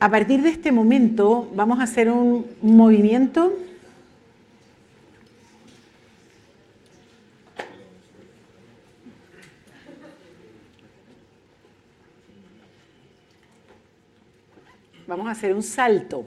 [0.00, 3.52] A partir de este momento vamos a hacer un movimiento
[15.08, 16.26] Vamos a hacer un salto.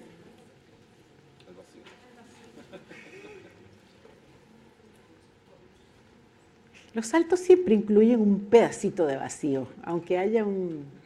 [6.95, 11.00] Los saltos siempre incluyen un pedacito de vacío, aunque haya un...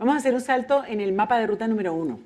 [0.00, 2.18] Vamos a hacer un salto en el mapa de ruta número uno.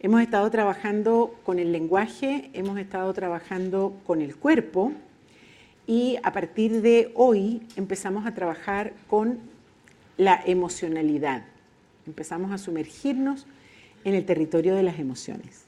[0.00, 4.92] Hemos estado trabajando con el lenguaje, hemos estado trabajando con el cuerpo
[5.86, 9.38] y a partir de hoy empezamos a trabajar con
[10.16, 11.42] la emocionalidad
[12.06, 13.46] empezamos a sumergirnos
[14.04, 15.66] en el territorio de las emociones.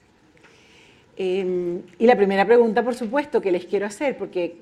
[1.18, 4.56] Em, y la primera pregunta, por supuesto, que les quiero hacer, porque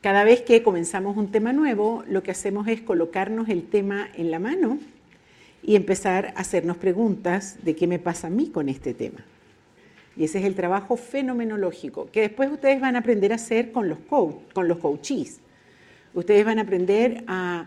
[0.00, 4.30] cada vez que comenzamos un tema nuevo, lo que hacemos es colocarnos el tema en
[4.30, 4.78] la mano
[5.62, 9.24] y empezar a hacernos preguntas de qué me pasa a mí con este tema.
[10.16, 13.88] Y ese es el trabajo fenomenológico, que después ustedes van a aprender a hacer con
[13.88, 15.40] los, con los coaches.
[16.14, 17.66] Ustedes van a aprender a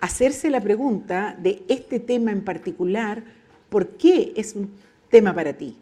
[0.00, 3.22] hacerse la pregunta de este tema en particular,
[3.68, 4.70] ¿por qué es un
[5.10, 5.76] tema para ti?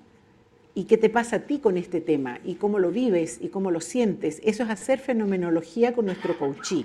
[0.78, 2.38] ¿Y qué te pasa a ti con este tema?
[2.44, 3.38] ¿Y cómo lo vives?
[3.41, 4.42] ¿Y cómo lo sientes?
[4.44, 6.84] Eso es hacer fenomenología con nuestro coachí.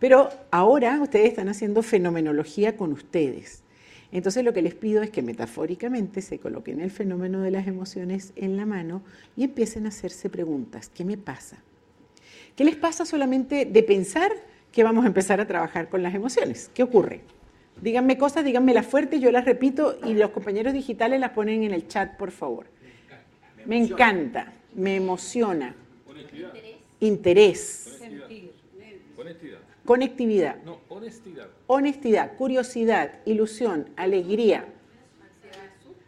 [0.00, 3.62] Pero ahora ustedes están haciendo fenomenología con ustedes.
[4.10, 8.32] Entonces lo que les pido es que metafóricamente se coloquen el fenómeno de las emociones
[8.34, 9.02] en la mano
[9.36, 10.90] y empiecen a hacerse preguntas.
[10.92, 11.58] ¿Qué me pasa?
[12.56, 14.32] ¿Qué les pasa solamente de pensar
[14.72, 16.72] que vamos a empezar a trabajar con las emociones?
[16.74, 17.20] ¿Qué ocurre?
[17.80, 21.86] Díganme cosas, díganmelas fuertes, yo las repito y los compañeros digitales las ponen en el
[21.86, 22.66] chat, por favor.
[23.66, 25.74] Me encanta, me emociona.
[27.00, 28.00] Interés.
[29.16, 29.58] Conectividad.
[29.84, 30.62] Conectividad.
[30.64, 31.48] No, honestidad.
[31.66, 34.66] Honestidad, curiosidad, ilusión, alegría.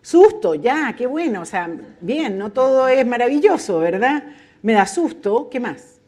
[0.03, 4.25] Susto, ya, qué bueno, o sea, bien, no todo es maravilloso, ¿verdad?
[4.61, 6.01] Me da susto, ¿qué más?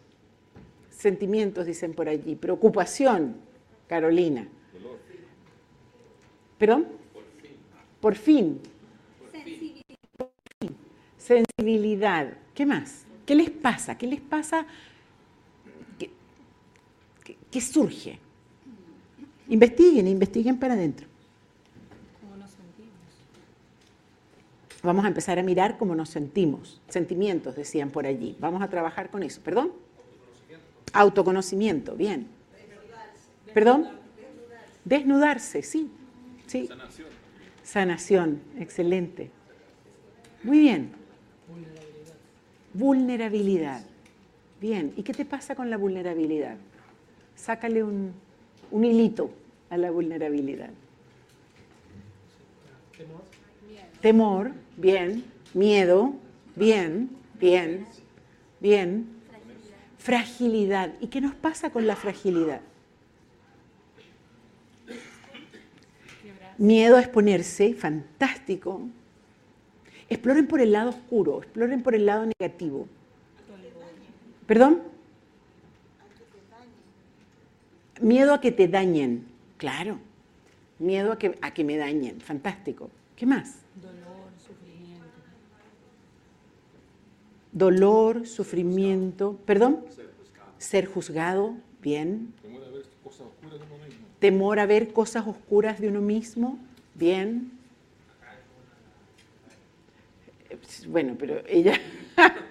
[0.90, 2.34] Sentimientos, dicen por allí.
[2.34, 3.36] Preocupación,
[3.86, 4.48] Carolina.
[6.58, 6.86] ¿Perdón?
[7.12, 7.56] Por fin.
[8.00, 8.60] Por fin.
[11.24, 12.34] Sensibilidad.
[12.54, 13.06] ¿Qué más?
[13.24, 13.96] ¿Qué les pasa?
[13.96, 14.66] ¿Qué les pasa?
[17.50, 18.18] ¿Qué, surge?
[19.48, 21.06] Investiguen, investiguen para adentro.
[22.20, 22.92] ¿Cómo nos sentimos?
[24.82, 26.82] Vamos a empezar a mirar cómo nos sentimos.
[26.88, 28.36] Sentimientos, decían por allí.
[28.38, 29.40] Vamos a trabajar con eso.
[29.40, 29.72] ¿Perdón?
[30.92, 32.26] Autoconocimiento, bien.
[33.54, 33.88] ¿Perdón?
[34.84, 35.90] Desnudarse, sí.
[36.46, 36.66] sí.
[36.66, 37.08] Sanación.
[37.62, 39.30] Sanación, excelente.
[40.42, 41.03] Muy bien.
[42.74, 43.82] Vulnerabilidad.
[44.60, 44.92] Bien.
[44.96, 46.56] ¿Y qué te pasa con la vulnerabilidad?
[47.36, 48.12] Sácale un,
[48.70, 49.30] un hilito
[49.70, 50.70] a la vulnerabilidad.
[52.96, 53.22] Temor.
[54.00, 55.24] Temor, bien.
[55.54, 56.14] Miedo,
[56.56, 57.86] bien, bien,
[58.60, 59.06] bien.
[59.98, 60.92] Fragilidad.
[61.00, 62.60] ¿Y qué nos pasa con la fragilidad?
[66.58, 68.82] Miedo a exponerse, fantástico.
[70.09, 72.87] Exploren por el lado oscuro, exploren por el lado negativo.
[74.47, 74.82] ¿Perdón?
[78.00, 79.25] Miedo a que te dañen,
[79.56, 79.98] claro.
[80.78, 82.91] Miedo a que, a que me dañen, fantástico.
[83.16, 83.64] ¿Qué más?
[87.54, 89.81] dolor, sufrimiento, perdón,
[90.59, 92.34] ser juzgado, bien.
[94.19, 96.59] Temor a ver cosas oscuras de uno mismo,
[96.94, 97.53] bien.
[100.88, 101.78] Bueno, pero ella...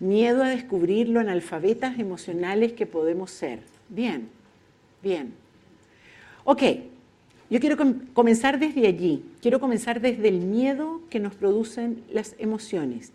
[0.00, 3.60] Miedo a descubrir lo analfabetas emocionales que podemos ser.
[3.88, 4.28] Bien,
[5.02, 5.32] bien.
[6.44, 6.62] Ok,
[7.48, 7.76] yo quiero
[8.12, 13.12] comenzar desde allí, quiero comenzar desde el miedo que nos producen las emociones.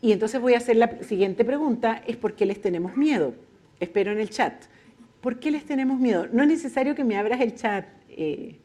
[0.00, 3.34] Y entonces voy a hacer la siguiente pregunta, es ¿por qué les tenemos miedo?
[3.78, 4.54] Espero en el chat.
[5.20, 6.28] ¿Por qué les tenemos miedo?
[6.32, 7.86] No es necesario que me abras el chat.
[8.22, 8.58] Eh,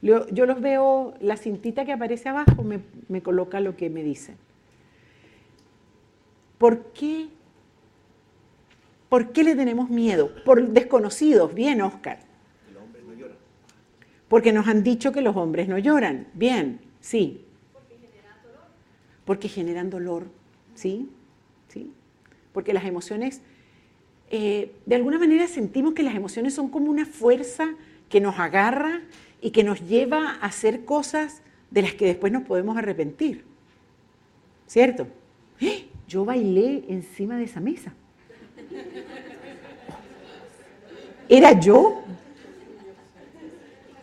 [0.00, 4.36] yo, los veo, la cintita que aparece abajo me, me coloca lo que me dicen.
[6.58, 7.28] ¿Por qué?
[9.08, 10.30] ¿Por qué le tenemos miedo?
[10.44, 12.32] Por desconocidos, bien, Oscar
[14.32, 16.26] porque nos han dicho que los hombres no lloran.
[16.32, 17.44] Bien, sí.
[17.70, 18.64] Porque generan dolor.
[19.26, 20.26] Porque generan dolor,
[20.74, 21.10] ¿sí?
[21.68, 21.92] ¿Sí?
[22.54, 23.42] Porque las emociones,
[24.30, 27.74] eh, de alguna manera sentimos que las emociones son como una fuerza
[28.12, 29.00] que nos agarra
[29.40, 33.44] y que nos lleva a hacer cosas de las que después nos podemos arrepentir.
[34.66, 35.06] ¿Cierto?
[35.60, 35.88] ¡Eh!
[36.12, 37.94] yo bailé encima de esa mesa.
[41.26, 42.02] ¿Era yo?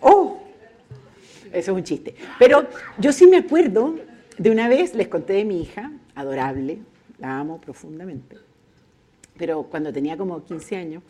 [0.02, 0.42] Oh,
[1.54, 2.16] eso es un chiste.
[2.40, 2.68] Pero
[2.98, 4.00] yo sí me acuerdo
[4.40, 6.80] de una vez, les conté de mi hija, adorable,
[7.20, 8.38] la amo profundamente.
[9.38, 11.04] Pero cuando tenía como 15 años,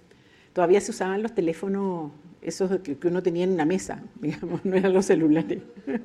[0.52, 4.94] todavía se usaban los teléfonos, esos que uno tenía en una mesa, digamos, no eran
[4.94, 5.62] los celulares.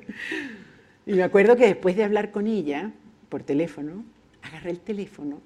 [1.07, 2.91] Y me acuerdo que después de hablar con ella
[3.29, 4.03] por teléfono,
[4.41, 5.39] agarré el teléfono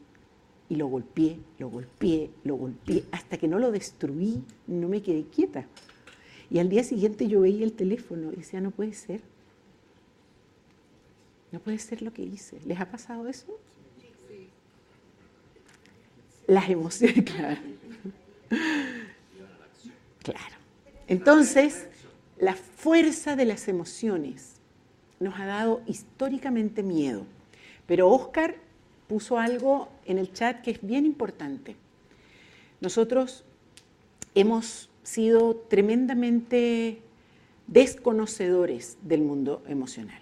[0.70, 5.26] y lo golpeé, lo golpeé, lo golpeé, hasta que no lo destruí, no me quedé
[5.26, 5.66] quieta.
[6.50, 9.22] Y al día siguiente yo veía el teléfono y decía, no puede ser.
[11.52, 12.60] No puede ser lo que hice.
[12.66, 13.60] ¿Les ha pasado eso?
[16.48, 17.24] Las emociones.
[17.36, 17.79] Claro.
[21.10, 21.88] Entonces,
[22.38, 24.62] la fuerza de las emociones
[25.20, 27.26] nos ha dado históricamente miedo.
[27.88, 28.56] Pero Oscar
[29.08, 31.76] puso algo en el chat que es bien importante.
[32.80, 33.44] Nosotros
[34.36, 37.02] hemos sido tremendamente
[37.66, 40.22] desconocedores del mundo emocional,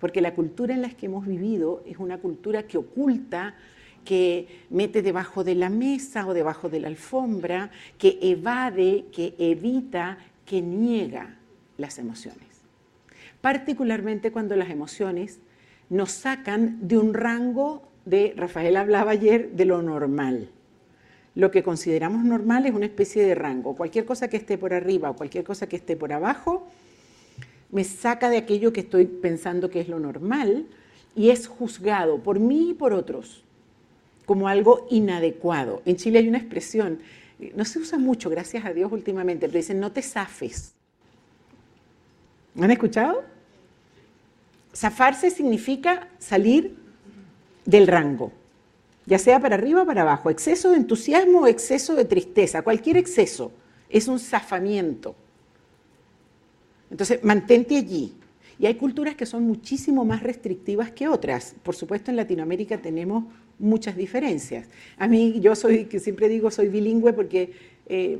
[0.00, 3.56] porque la cultura en la que hemos vivido es una cultura que oculta,
[4.04, 10.18] que mete debajo de la mesa o debajo de la alfombra, que evade, que evita,
[10.44, 11.36] que niega
[11.78, 12.54] las emociones
[13.44, 15.38] particularmente cuando las emociones
[15.90, 20.48] nos sacan de un rango de, Rafael hablaba ayer, de lo normal.
[21.34, 23.76] Lo que consideramos normal es una especie de rango.
[23.76, 26.66] Cualquier cosa que esté por arriba o cualquier cosa que esté por abajo
[27.70, 30.64] me saca de aquello que estoy pensando que es lo normal
[31.14, 33.43] y es juzgado por mí y por otros
[34.24, 35.82] como algo inadecuado.
[35.84, 37.00] En Chile hay una expresión,
[37.54, 40.74] no se usa mucho, gracias a Dios últimamente, pero dicen no te zafes.
[42.60, 43.24] ¿Han escuchado?
[44.74, 46.76] Zafarse significa salir
[47.64, 48.32] del rango,
[49.06, 50.30] ya sea para arriba o para abajo.
[50.30, 53.52] Exceso de entusiasmo o exceso de tristeza, cualquier exceso
[53.88, 55.14] es un zafamiento.
[56.90, 58.14] Entonces, mantente allí.
[58.58, 61.54] Y hay culturas que son muchísimo más restrictivas que otras.
[61.62, 63.24] Por supuesto, en Latinoamérica tenemos
[63.64, 64.68] muchas diferencias.
[64.98, 67.52] A mí, yo soy, que siempre digo, soy bilingüe porque
[67.86, 68.18] eh,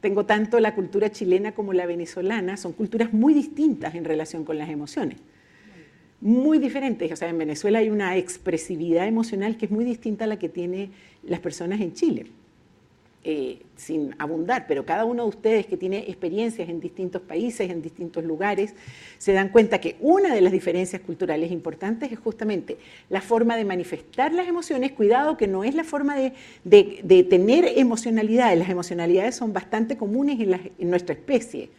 [0.00, 4.58] tengo tanto la cultura chilena como la venezolana, son culturas muy distintas en relación con
[4.58, 5.18] las emociones.
[6.20, 7.10] Muy diferentes.
[7.10, 10.48] O sea, en Venezuela hay una expresividad emocional que es muy distinta a la que
[10.48, 10.90] tienen
[11.24, 12.26] las personas en Chile.
[13.24, 17.80] Eh, sin abundar, pero cada uno de ustedes que tiene experiencias en distintos países, en
[17.80, 18.74] distintos lugares,
[19.18, 22.78] se dan cuenta que una de las diferencias culturales importantes es justamente
[23.10, 26.32] la forma de manifestar las emociones, cuidado que no es la forma de,
[27.30, 31.70] tener emocionalidades, las emocionalidades son bastante comunes en, nuestra especie,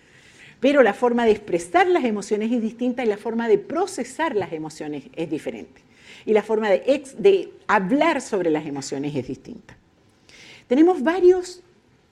[0.61, 4.53] pero la forma de expresar las emociones es distinta y la forma de procesar las
[4.53, 5.81] emociones es diferente.
[6.25, 9.75] Y la forma de hablar sobre las emociones es distinta.
[10.67, 11.61] Tenemos varios,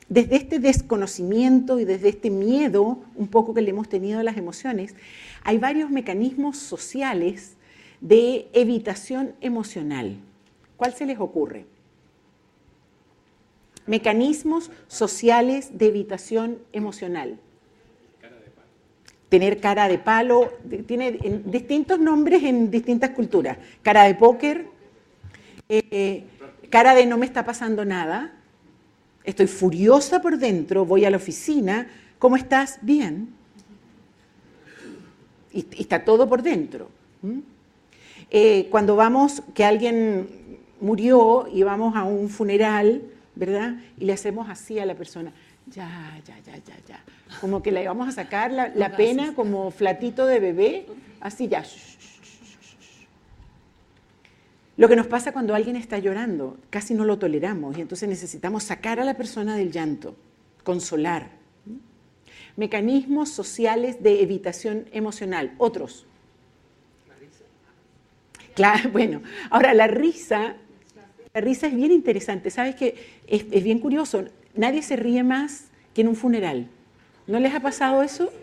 [0.09, 4.37] desde este desconocimiento y desde este miedo un poco que le hemos tenido a las
[4.37, 4.95] emociones,
[5.43, 7.55] hay varios mecanismos sociales
[8.01, 10.17] de evitación emocional.
[10.75, 11.65] ¿Cuál se les ocurre?
[13.85, 17.39] Mecanismos sociales de evitación emocional.
[19.29, 20.51] Tener cara de palo,
[20.87, 21.11] tiene
[21.45, 23.57] distintos nombres en distintas culturas.
[23.81, 24.67] Cara de póker,
[25.69, 26.25] eh,
[26.69, 28.33] cara de no me está pasando nada,
[29.23, 31.87] Estoy furiosa por dentro, voy a la oficina,
[32.17, 32.79] ¿cómo estás?
[32.81, 33.29] Bien.
[35.53, 36.89] Y, está todo por dentro.
[38.31, 40.27] Eh, cuando vamos, que alguien
[40.79, 43.03] murió y vamos a un funeral,
[43.35, 43.75] ¿verdad?
[43.99, 45.31] Y le hacemos así a la persona,
[45.67, 47.03] ya, ya, ya, ya, ya.
[47.39, 50.85] Como que le vamos a sacar la, la pena como flatito de bebé,
[51.19, 51.63] así ya.
[54.81, 58.63] Lo que nos pasa cuando alguien está llorando, casi no lo toleramos y entonces necesitamos
[58.63, 60.15] sacar a la persona del llanto,
[60.63, 61.29] consolar.
[62.57, 66.07] Mecanismos sociales de evitación emocional, otros.
[67.07, 67.43] La risa.
[68.55, 69.21] Claro, bueno,
[69.51, 70.55] ahora la risa,
[71.31, 72.95] la risa es bien interesante, sabes que
[73.27, 76.67] es, es bien curioso, nadie se ríe más que en un funeral.
[77.27, 78.33] ¿No les ha pasado eso?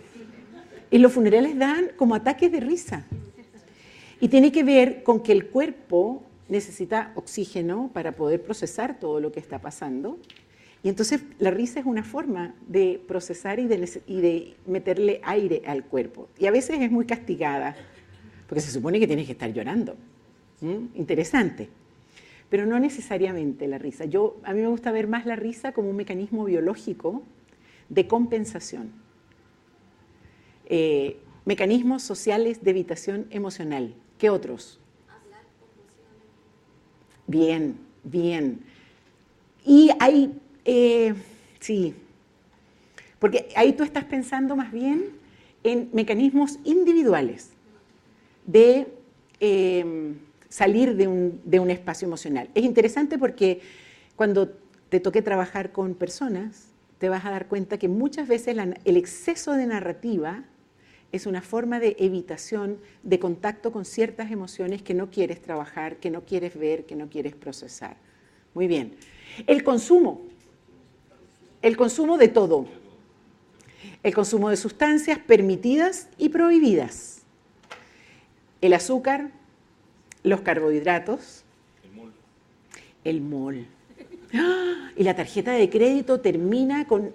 [0.92, 3.06] Y los funerales dan como ataques de risa.
[4.20, 9.32] Y tiene que ver con que el cuerpo necesita oxígeno para poder procesar todo lo
[9.32, 10.18] que está pasando.
[10.82, 16.28] Y entonces la risa es una forma de procesar y de, meterle aire al cuerpo.
[16.38, 17.76] Y a veces es muy castigada,
[18.46, 19.96] porque se supone que tienes que estar llorando.
[20.94, 21.68] Interesante.
[22.48, 24.06] Pero no necesariamente la risa.
[24.06, 27.22] Yo, a mí me gusta ver más la risa como un mecanismo biológico
[27.88, 28.92] de compensación.
[30.66, 33.94] Eh, mecanismos sociales de evitación emocional.
[34.18, 34.80] ¿Qué otros?
[37.28, 38.60] Bien, bien.
[39.64, 40.32] Y hay,
[40.64, 41.14] eh,
[41.60, 41.94] sí,
[43.18, 45.10] porque ahí tú estás pensando más bien
[45.62, 47.50] en mecanismos individuales
[48.46, 48.88] de
[49.40, 50.16] em,
[50.48, 52.48] salir de un, de un espacio emocional.
[52.54, 53.60] Es interesante porque
[54.16, 54.48] cuando
[54.88, 59.52] te toque trabajar con personas, te vas a dar cuenta que muchas veces el exceso
[59.52, 60.44] de narrativa
[61.10, 66.10] es una forma de evitación de contacto con ciertas emociones que no quieres trabajar, que
[66.10, 67.96] no quieres ver, que no quieres procesar.
[68.54, 68.94] Muy bien.
[69.46, 70.20] El consumo.
[71.62, 72.66] El consumo de todo.
[74.02, 77.22] El consumo de sustancias permitidas y prohibidas.
[78.60, 79.30] El azúcar,
[80.22, 81.44] los carbohidratos.
[81.84, 82.12] El mol.
[83.04, 83.66] El mol.
[84.34, 84.90] ¡Ah!
[84.94, 87.12] Y la tarjeta de crédito termina con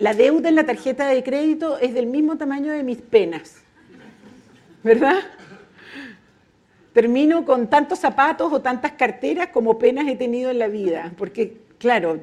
[0.00, 3.62] la, deuda en la tarjeta de crédito es del mismo tamaño de mis penas,
[4.82, 5.18] ¿verdad?
[6.92, 11.58] Termino con tantos zapatos o tantas carteras como penas he tenido en la vida, porque
[11.78, 12.18] claro,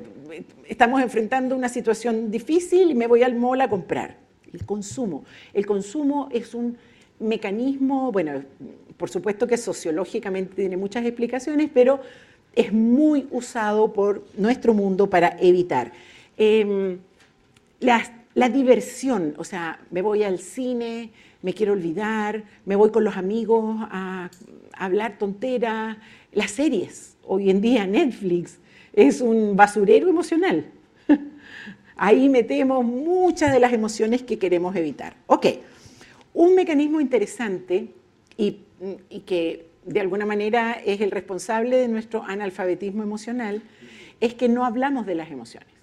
[0.68, 4.18] estamos enfrentando una situación difícil y me voy al mall a comprar.
[4.54, 5.26] El consumo.
[5.54, 6.78] El consumo es un
[7.20, 8.44] mecanismo, bueno,
[8.98, 12.00] por supuesto que sociológicamente tiene muchas explicaciones, pero
[12.56, 15.92] es muy usado por nuestro mundo para evitar.
[16.38, 17.00] Em,
[17.86, 21.12] la, diversión, o sea, me voy al cine,
[21.42, 24.30] me quiero olvidar, me voy con los amigos a,
[24.78, 25.98] hablar tonteras,
[26.34, 28.60] las series, hoy en día Netflix
[28.94, 30.66] es un basurero emocional.
[31.96, 35.16] Ahí metemos muchas de las emociones que queremos evitar.
[35.28, 35.48] Ok,
[36.34, 37.88] un mecanismo interesante
[38.38, 38.60] y,
[39.10, 43.62] y que de alguna manera es el responsable de nuestro analfabetismo emocional
[44.20, 45.75] es que no hablamos de las emociones.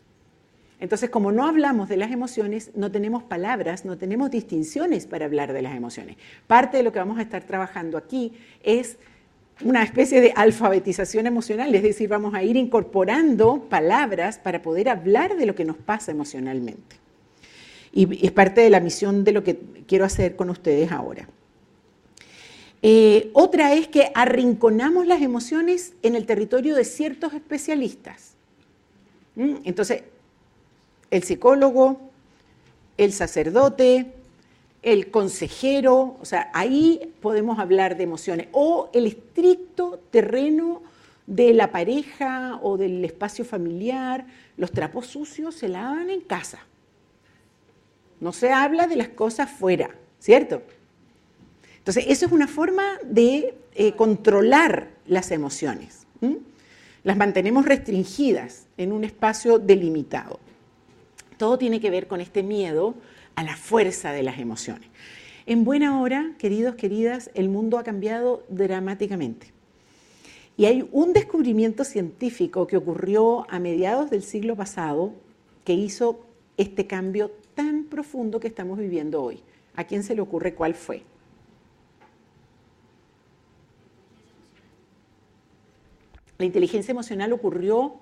[0.83, 5.53] Entonces, como no hablamos de las emociones, no tenemos palabras, no tenemos distinciones para hablar
[5.53, 6.17] de las emociones.
[6.49, 8.33] Parte de lo que vamos a estar trabajando aquí
[8.65, 8.97] es
[9.65, 15.37] una especie de alfabetización emocional, es decir, vamos a ir incorporando palabras para poder hablar
[15.37, 16.97] de lo que nos pasa emocionalmente.
[17.93, 21.29] Y es parte de la misión de lo que quiero hacer con ustedes ahora.
[22.83, 28.35] Eh, otra es que arrinconamos las emociones en el territorio de ciertos especialistas.
[29.37, 29.59] ¿Mm?
[29.63, 30.03] Entonces,
[31.13, 32.01] el psicólogo,
[32.97, 34.15] el sacerdote,
[34.83, 40.83] el consejero, o sea, ahí podemos hablar de emociones, o el estricto terreno
[41.27, 44.27] de la pareja o del espacio familiar,
[44.57, 46.61] los trapos sucios se lavan en casa.
[48.19, 50.63] No se habla de las cosas fuera, ¿cierto?
[51.77, 56.07] Entonces, eso es una forma de eh, controlar las emociones.
[57.05, 60.39] Las mantenemos restringidas en un espacio delimitado
[61.43, 62.95] todo tiene que ver con este miedo
[63.35, 64.89] a la fuerza de las emociones.
[65.45, 69.49] En buena hora, queridos, queridas, el mundo ha cambiado dramáticamente.
[70.57, 75.15] Y hay un descubrimiento científico que ocurrió a mediados del siglo pasado
[75.65, 76.21] que hizo
[76.59, 79.41] este cambio tan profundo que estamos viviendo hoy.
[79.75, 81.03] ¿A quién se le ocurre cuál fue?
[86.39, 87.97] La inteligencia emocional ocurrió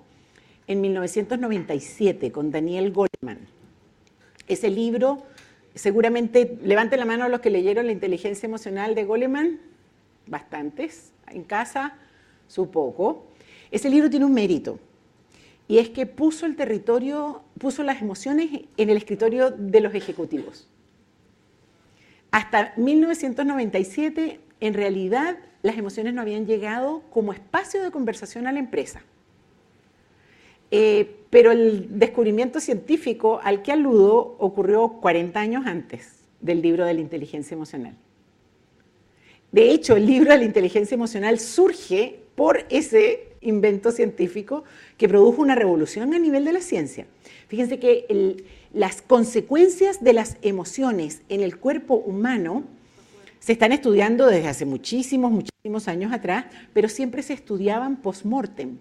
[0.71, 3.39] en 1997 con Daniel Goleman.
[4.47, 5.23] Ese libro,
[5.75, 9.59] seguramente, levanten la mano los que leyeron La inteligencia emocional de Goleman,
[10.27, 11.97] bastantes, en casa,
[12.47, 13.27] su poco.
[13.69, 14.79] Ese libro tiene un mérito,
[15.67, 20.69] y es que puso el territorio, puso las emociones en el escritorio de los ejecutivos.
[22.31, 28.59] Hasta 1997, en realidad, las emociones no habían llegado como espacio de conversación a la
[28.59, 29.01] empresa.
[30.71, 36.93] Eh, pero el descubrimiento científico al que aludo ocurrió 40 años antes del libro de
[36.93, 37.95] la inteligencia emocional.
[39.51, 44.63] De hecho, el libro de la inteligencia emocional surge por ese invento científico
[44.97, 47.05] que produjo una revolución a nivel de la ciencia.
[47.47, 48.37] Fíjense que
[48.73, 52.63] las consecuencias de las emociones en el cuerpo humano
[53.39, 58.77] se están estudiando desde hace muchísimos, muchísimos años atrás, pero siempre se estudiaban post-mortem,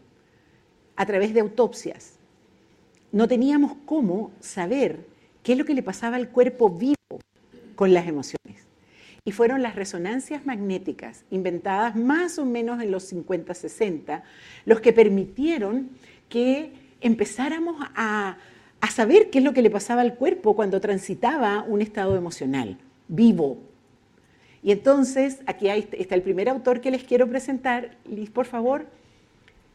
[1.00, 2.18] a través de autopsias.
[3.10, 5.06] No teníamos cómo saber
[5.42, 6.94] qué es lo que le pasaba al cuerpo vivo
[7.74, 8.68] con las emociones.
[9.24, 14.24] Y fueron las resonancias magnéticas, inventadas más o menos en los 50-60,
[14.66, 15.88] los que permitieron
[16.28, 18.36] que empezáramos a,
[18.82, 22.76] a saber qué es lo que le pasaba al cuerpo cuando transitaba un estado emocional
[23.08, 23.56] vivo.
[24.62, 27.96] Y entonces, aquí está el primer autor que les quiero presentar.
[28.04, 29.00] Liz, por favor.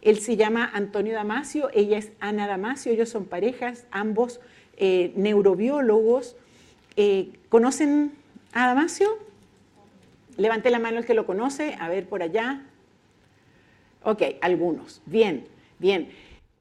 [0.05, 4.39] Él se llama Antonio Damasio, ella es Ana Damasio, ellos son parejas, ambos
[4.77, 6.35] eh, neurobiólogos.
[6.95, 8.11] Eh, ¿Conocen
[8.53, 9.17] a Damasio?
[10.37, 12.61] Levante la mano el que lo conoce, a ver por allá.
[14.03, 15.01] Ok, algunos.
[15.07, 15.47] Bien,
[15.79, 16.09] bien.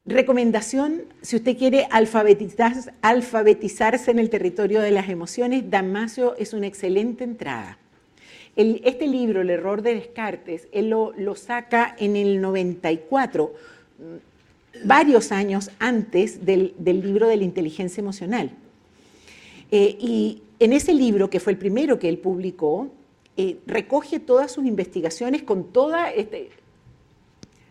[0.07, 7.25] Recomendación, si usted quiere alfabetizarse en el territorio de las emociones, Damasio es una excelente
[7.25, 7.77] entrada.
[8.57, 13.53] Este libro, El error de Descartes, él lo, saca en el 94,
[13.99, 18.51] mm, varios años antes del, libro de la inteligencia emocional.
[19.71, 22.91] Eh, y en ese libro, que fue el primero que él publicó,
[23.37, 26.11] eh, recoge todas sus investigaciones con toda...
[26.11, 26.51] Este,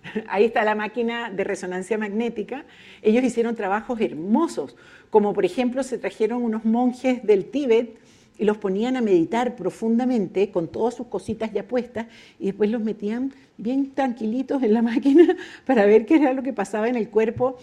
[0.27, 2.65] ahí está la máquina de resonancia magnética.
[3.01, 4.75] Ellos hicieron trabajos hermosos,
[5.09, 7.97] como por ejemplo se trajeron unos monjes del Tíbet
[8.37, 12.07] y los ponían a meditar profundamente con todas sus cositas ya puestas
[12.39, 15.35] y después los metían bien tranquilitos en la máquina
[15.65, 17.57] para ver qué era lo que pasaba en el cuerpo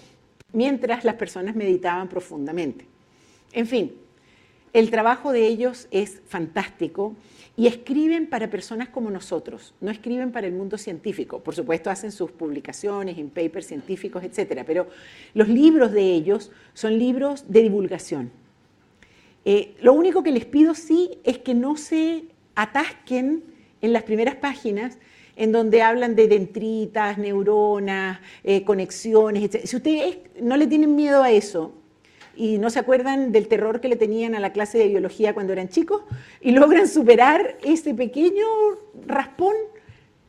[0.52, 2.86] mientras las personas meditaban profundamente.
[3.52, 3.92] En fin,
[4.72, 7.14] el trabajo de ellos es fantástico
[7.56, 11.40] y escriben para personas como nosotros, no escriben para el mundo científico.
[11.40, 14.88] Por supuesto, hacen sus publicaciones en papers científicos, etcétera, pero
[15.34, 18.30] los libros de ellos son libros de divulgación.
[19.44, 23.44] Eh, lo único que les pido sí es que no se atasquen
[23.80, 24.98] en las primeras páginas
[25.36, 29.66] en donde hablan de dendritas, neuronas, eh, conexiones, etc.
[29.66, 31.72] Si ustedes no le tienen miedo a eso,
[32.36, 35.52] y no se acuerdan del terror que le tenían a la clase de biología cuando
[35.52, 36.02] eran chicos
[36.40, 38.46] y logran superar ese pequeño
[39.06, 39.54] raspón,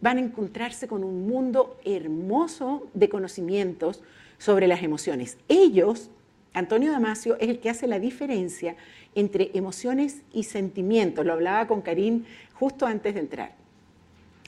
[0.01, 4.01] van a encontrarse con un mundo hermoso de conocimientos
[4.39, 5.37] sobre las emociones.
[5.47, 6.09] Ellos,
[6.53, 8.75] Antonio Damasio, es el que hace la diferencia
[9.15, 11.25] entre emociones y sentimientos.
[11.25, 13.55] Lo hablaba con Karim justo antes de entrar.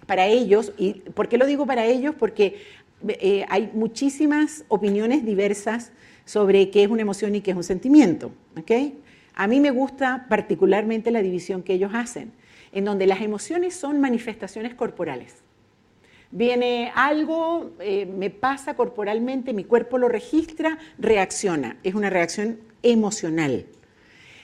[0.06, 2.14] Para ellos, ¿y por qué lo digo para ellos?
[2.16, 2.62] Porque
[3.08, 5.92] eh, hay muchísimas opiniones diversas
[6.26, 8.32] sobre qué es una emoción y qué es un sentimiento.
[9.36, 12.32] A mí me gusta particularmente la división que ellos hacen,
[12.72, 15.43] en donde las emociones son manifestaciones corporales.
[16.36, 21.78] Viene algo, eh, me pasa corporalmente, mi cuerpo lo registra, reacciona.
[21.84, 23.68] Es una reacción emocional.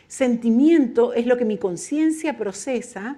[0.07, 3.17] Sentimiento es lo que mi conciencia procesa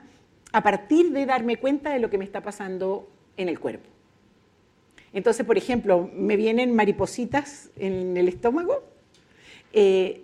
[0.53, 3.89] a partir de darme cuenta de lo que me está pasando en el cuerpo.
[5.11, 8.85] Entonces, por ejemplo, me vienen maripositas en el estómago,
[9.73, 10.23] eh,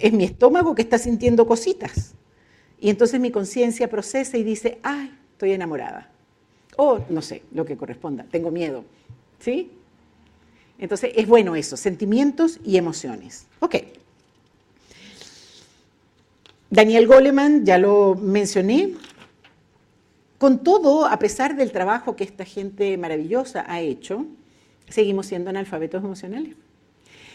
[0.00, 2.16] es mi estómago que está sintiendo cositas.
[2.80, 6.10] Y entonces mi conciencia procesa y dice, ay, estoy enamorada.
[6.76, 8.84] O, no sé, lo que corresponda, tengo miedo.
[9.38, 9.70] ¿Sí?
[10.78, 13.46] Entonces, es bueno eso, sentimientos y emociones.
[13.60, 13.76] Ok.
[16.70, 18.94] Daniel Goleman, ya lo mencioné,
[20.38, 24.26] con todo, a pesar del trabajo que esta gente maravillosa ha hecho,
[24.88, 26.56] seguimos siendo analfabetos emocionales.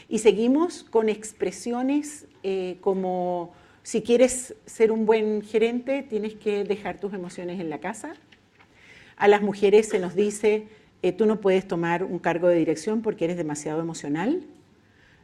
[0.10, 7.00] Y seguimos con expresiones eh, como, si quieres ser un buen gerente, tienes que dejar
[7.00, 8.16] tus emociones en la casa.
[9.20, 10.68] A las mujeres se nos dice,
[11.04, 14.42] eh, tú no puedes tomar un cargo de dirección porque eres demasiado emocional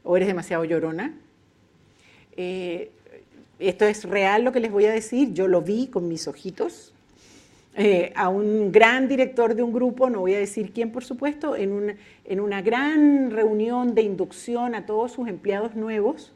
[0.03, 1.13] o eres demasiado llorona.
[2.35, 2.91] Eh,
[3.57, 6.93] esto es real lo que les voy a decir, yo lo vi con mis ojitos.
[7.77, 11.55] Eh, a un gran director de un grupo, no voy a decir quién por supuesto,
[11.55, 16.33] en una, en una gran reunión de inducción a todos sus empleados nuevos,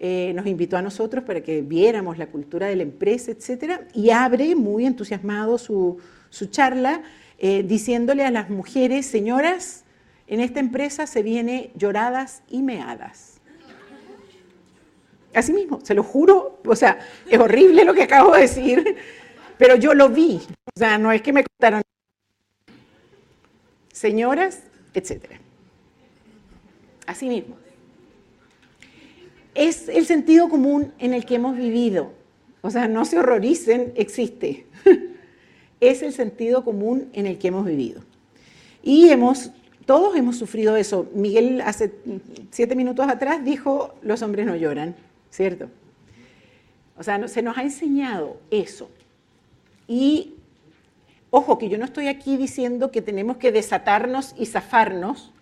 [0.00, 4.10] eh, nos invitó a nosotros para que viéramos la cultura de la empresa, etcétera, y
[4.10, 6.00] abre muy entusiasmado su,
[6.50, 7.02] charla
[7.36, 9.84] eh, diciéndole a las mujeres, señoras,
[10.28, 13.40] en esta empresa se viene lloradas y meadas.
[15.34, 18.96] Así mismo, se lo juro, o sea, es horrible lo que acabo de decir,
[19.58, 20.40] pero yo lo vi,
[20.76, 21.82] o sea, no es que me contaron.
[23.92, 24.60] Señoras,
[24.94, 25.40] etcétera.
[27.04, 27.56] Así mismo.
[29.58, 32.12] Es el sentido común en el que hemos vivido.
[32.62, 34.66] O sea, no se horroricen, existe.
[35.80, 38.02] es el sentido común en el que hemos vivido.
[38.84, 39.50] Y hemos,
[39.84, 41.08] todos hemos sufrido eso.
[41.12, 41.92] Miguel hace
[42.52, 44.94] siete minutos atrás dijo, los hombres no lloran,
[45.28, 45.68] ¿cierto?
[46.96, 48.88] O sea, se nos ha enseñado eso.
[49.88, 50.34] Y
[51.30, 55.32] ojo, que yo no estoy aquí diciendo que tenemos que desatarnos y zafarnos,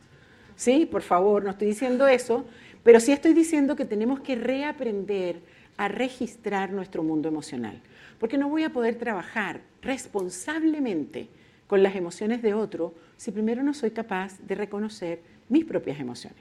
[0.57, 0.87] ¿sí?
[0.87, 2.47] Por favor, no estoy diciendo eso,
[2.87, 5.41] pero sí estoy diciendo que tenemos que reaprender
[5.77, 7.81] a registrar nuestro mundo emocional,
[8.21, 11.27] porque no voy a poder trabajar responsablemente
[11.67, 15.19] con las emociones de otro si primero no soy capaz de reconocer
[15.49, 16.39] mis propias emociones.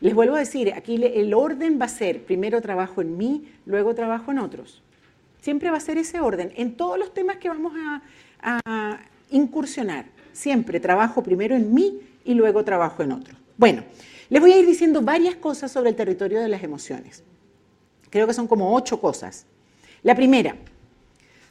[0.00, 3.94] Les vuelvo a decir, aquí el orden va a ser, primero trabajo en mí, luego
[3.94, 4.82] trabajo en otros.
[5.42, 6.50] Siempre va a ser ese orden.
[6.56, 7.74] En todos los temas que vamos
[8.40, 13.36] a, incursionar, siempre trabajo primero en mí y luego trabajo en otro.
[13.58, 13.82] Bueno,
[14.32, 17.22] les voy a ir diciendo varias cosas sobre el territorio de las emociones.
[18.08, 19.44] Creo que son como ocho cosas.
[20.02, 20.56] La primera,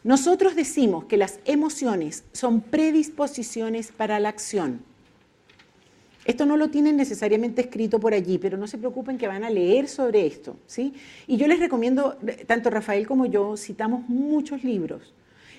[0.03, 4.81] nosotros decimos que las emociones son predisposiciones para la acción.
[6.25, 9.51] Esto no lo tienen necesariamente escrito por allí, pero no se preocupen que van a
[9.51, 10.95] leer sobre esto, ¿sí?
[11.27, 12.17] Y yo les recomiendo,
[12.47, 15.13] tanto Rafael como yo citamos muchos libros.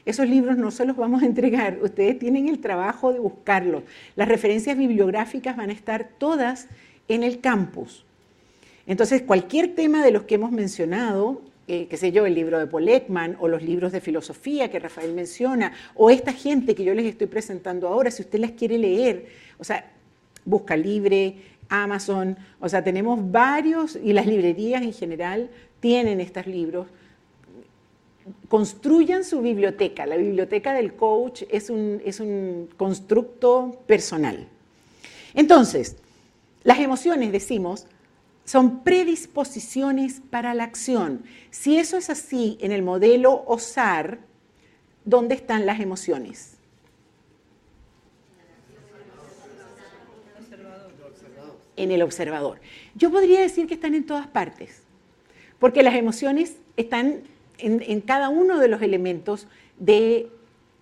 [0.04, 3.84] Esos libros no se los vamos a entregar, ustedes tienen el trabajo de buscarlos.
[4.16, 6.66] Las referencias bibliográficas van a estar todas
[7.14, 8.04] en el campus.
[8.86, 12.66] Entonces, cualquier tema de los que hemos mencionado, eh, qué sé yo, el libro de
[12.66, 16.94] Paul Ekman o los libros de filosofía que Rafael menciona, o esta gente que yo
[16.94, 19.26] les estoy presentando ahora, si usted las quiere leer,
[19.58, 19.92] o sea,
[20.44, 21.36] Busca Libre,
[21.68, 26.88] Amazon, o sea, tenemos varios, y las librerías en general tienen estos libros.
[28.48, 30.04] Construyan su biblioteca.
[30.06, 34.48] La biblioteca del coach es un, es un constructo personal.
[35.34, 35.96] Entonces,
[36.64, 37.86] las emociones, decimos,
[38.44, 41.24] son predisposiciones para la acción.
[41.50, 44.18] Si eso es así en el modelo OSAR,
[45.04, 46.56] ¿dónde están las emociones?
[51.76, 52.60] En el observador.
[52.94, 54.82] Yo podría decir que están en todas partes,
[55.58, 57.22] porque las emociones están
[57.58, 59.46] en, cada uno de los elementos
[59.78, 60.30] del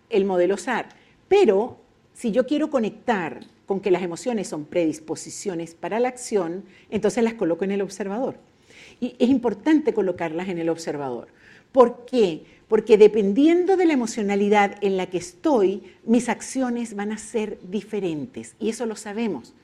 [0.09, 0.89] el modelo SAR.
[1.29, 1.79] Pero
[2.13, 3.41] si yo quiero conectar
[3.71, 8.35] con que las emociones son predisposiciones para la acción, entonces las coloco en el observador.
[9.01, 11.29] Y es importante colocarlas en el observador.
[11.71, 12.43] ¿Por qué?
[12.67, 18.57] Porque dependiendo de la emocionalidad en la que estoy, mis acciones van a ser diferentes.
[18.59, 19.55] Y eso lo sabemos.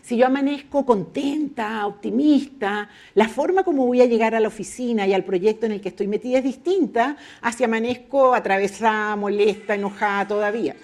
[0.00, 5.12] Si yo amanezco contenta, optimista, la forma como voy a llegar a la oficina y
[5.12, 10.28] al proyecto en el que estoy metida es distinta a si amanezco atravesada, molesta, enojada
[10.28, 10.76] todavía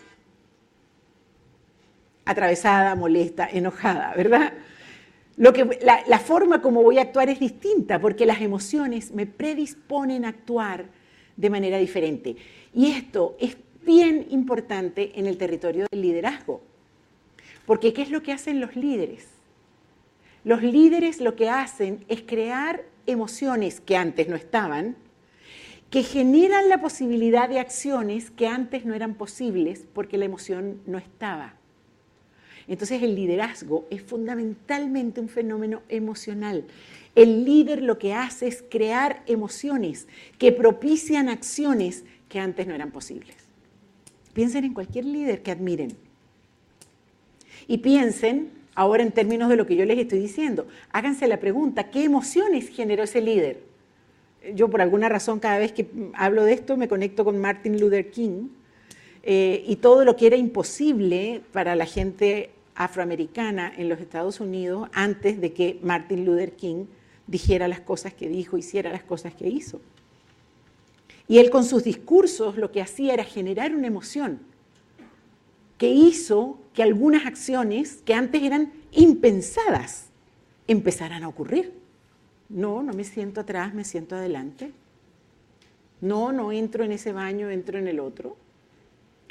[2.31, 4.53] atravesada, molesta, enojada, ¿verdad?
[5.37, 9.27] Lo que, la, la, forma como voy a actuar es distinta porque las emociones me
[9.27, 10.87] predisponen a actuar
[11.37, 12.37] de manera diferente.
[12.75, 16.63] Y esto es bien importante en el territorio del liderazgo.
[17.67, 19.29] Porque ¿qué es lo que hacen los líderes?
[20.45, 24.97] Los líderes lo que hacen es crear emociones que antes no estaban,
[25.91, 30.99] que generan la posibilidad de acciones que antes no eran posibles porque la emoción no
[30.99, 31.55] estaba.
[32.69, 36.65] Entonces el liderazgo es fundamentalmente un fenómeno emocional.
[37.15, 40.07] El líder lo que hace es crear emociones
[40.39, 43.37] que propician acciones que antes no eran posibles.
[44.33, 45.97] Piensen en cualquier líder que admiren.
[47.67, 50.67] Y piensen ahora en términos de lo que yo les estoy diciendo.
[50.93, 53.63] Háganse la pregunta, ¿qué emociones generó ese líder?
[54.55, 58.11] Yo por alguna razón cada vez que hablo de esto me conecto con Martin Luther
[58.11, 58.49] King
[59.23, 64.89] eh, y todo lo que era imposible para la gente afroamericana en los Estados Unidos
[64.93, 66.87] antes de que Martin Luther King
[67.27, 69.81] dijera las cosas que dijo, hiciera las cosas que hizo.
[71.29, 74.41] Y él con sus discursos lo que hacía era generar una emoción
[75.79, 80.07] que hizo que algunas acciones que antes eran impensadas
[80.67, 81.73] empezaran a ocurrir.
[82.49, 84.73] No, no me siento atrás, me siento adelante.
[86.01, 88.37] No, no entro en ese baño, entro en el otro.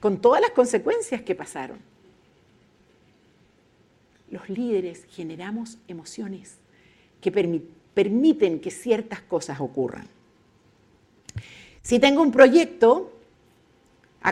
[0.02, 1.80] Con todas las consecuencias que pasaron.
[4.32, 6.58] Los líderes generamos emociones
[7.20, 10.08] que permiten que ciertas cosas ocurran.
[11.82, 13.12] Si tengo un proyecto,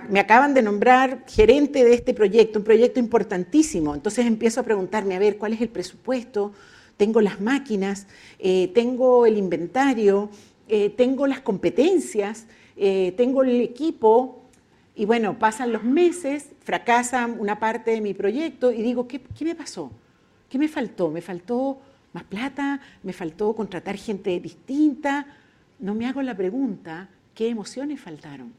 [0.10, 5.15] me acaban de nombrar gerente de este proyecto, un proyecto importantísimo, entonces empiezo a preguntarme,
[5.15, 6.51] a ver, ¿cuál es el presupuesto?
[6.97, 8.08] Tengo las máquinas,
[8.39, 10.30] eh, tengo el inventario,
[10.67, 14.46] eh, tengo las competencias, eh, tengo el equipo,
[14.97, 19.53] y bueno, pasan los meses, fracasa una parte de mi proyecto y digo, ¿qué, me
[19.53, 19.91] pasó?
[20.49, 21.12] ¿Qué me faltó?
[21.12, 21.77] ¿Me faltó
[22.13, 22.81] más plata?
[23.03, 25.27] ¿Me faltó contratar gente distinta?
[25.77, 28.51] No me hago la pregunta, ¿qué emociones faltaron?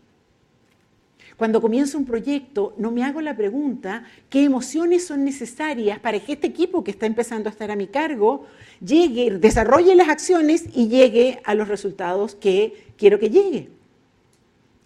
[1.37, 6.35] Cuando comienzo un proyecto, no me hago la pregunta qué emociones son necesarias para que
[6.35, 8.47] este equipo que está empezando a estar a mi cargo
[8.81, 13.78] llegue, desarrolle las acciones y llegue a los resultados que quiero que llegue.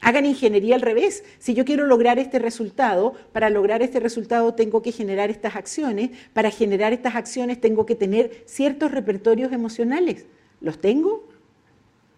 [0.04, 1.22] Hagan ingeniería al revés.
[1.38, 6.10] Si yo quiero lograr este resultado, para lograr este resultado tengo que generar estas acciones.
[6.32, 10.26] Para generar estas acciones tengo que tener ciertos repertorios emocionales.
[10.60, 11.28] ¿Los tengo?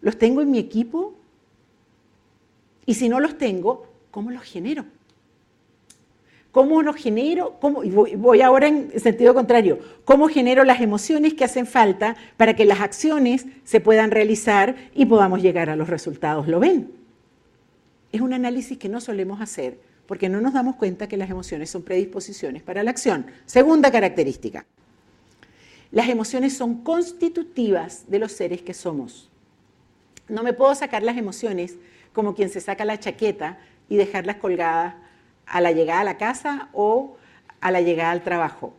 [0.01, 1.13] ¿Los tengo en mi equipo?
[2.87, 4.87] Y si no los tengo, ¿cómo los genero?
[6.53, 7.59] ¿Cómo los genero?
[7.61, 7.85] ¿Cómo?
[7.85, 9.79] Y voy ahora en sentido contrario.
[10.07, 15.05] ¿Cómo genero las emociones que hacen falta para que las acciones se puedan realizar y
[15.05, 16.49] podamos llegar a los resultados?
[16.49, 17.04] ¿Lo ven?
[18.15, 21.69] Es un análisis que no solemos hacer porque no nos damos cuenta que las emociones
[21.69, 23.27] son predisposiciones para la acción.
[23.45, 24.67] Segunda característica.
[25.91, 29.31] Las emociones son constitutivas de los seres que somos.
[30.29, 31.75] No me puedo sacar las emociones
[32.13, 34.95] como quien se saca la chaqueta y dejarlas colgadas
[35.47, 37.17] a la llegada a la casa o
[37.61, 38.75] a la llegada al trabajo.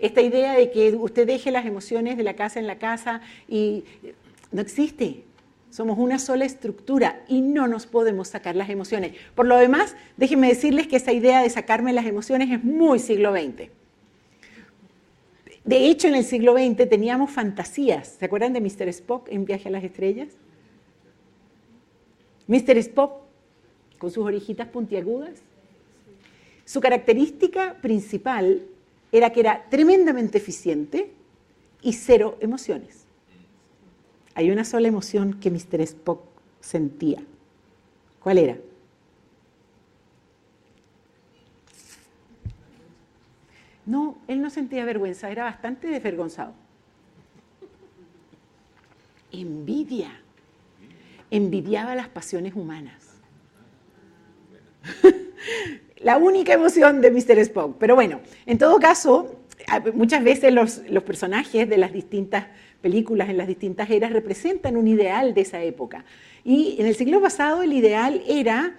[0.00, 3.84] Esta idea de que usted deje las emociones de la casa en la casa y
[4.50, 5.22] no existe.
[5.72, 9.14] Somos una sola estructura y no nos podemos sacar las emociones.
[9.34, 13.32] Por lo demás, déjenme decirles que esa idea de sacarme las emociones es muy siglo
[13.32, 13.70] XX.
[15.64, 18.16] De hecho, en el siglo XX teníamos fantasías.
[18.18, 18.86] ¿Se acuerdan de Mr.
[18.88, 20.28] Spock en Viaje a las Estrellas?
[22.48, 22.76] Mr.
[22.76, 23.22] Spock,
[23.96, 25.40] con sus orejitas puntiagudas.
[26.66, 28.66] Su característica principal
[29.10, 31.12] era que era tremendamente eficiente
[31.80, 33.01] y cero emociones.
[34.34, 35.80] Hay una sola emoción que Mr.
[35.82, 36.22] Spock
[36.60, 37.22] sentía.
[38.20, 38.56] ¿Cuál era?
[43.84, 46.54] No, él no sentía vergüenza, era bastante desvergonzado.
[49.32, 50.20] Envidia.
[51.30, 53.02] Envidiaba las pasiones humanas.
[55.98, 57.38] La única emoción de Mr.
[57.38, 57.76] Spock.
[57.78, 59.40] Pero bueno, en todo caso,
[59.94, 62.46] muchas veces los, los personajes de las distintas
[62.82, 66.04] películas en las distintas eras representan un ideal de esa época.
[66.44, 68.76] Y en el siglo pasado el ideal era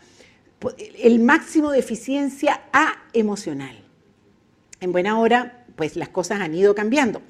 [1.01, 3.75] el máximo de eficiencia A emocional.
[4.79, 7.21] En buena hora, pues las cosas han ido cambiando.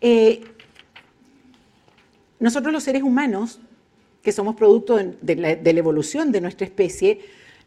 [0.00, 0.42] Eh,
[2.40, 3.60] nosotros los seres humanos,
[4.22, 7.20] que somos producto de la, evolución de nuestra especie,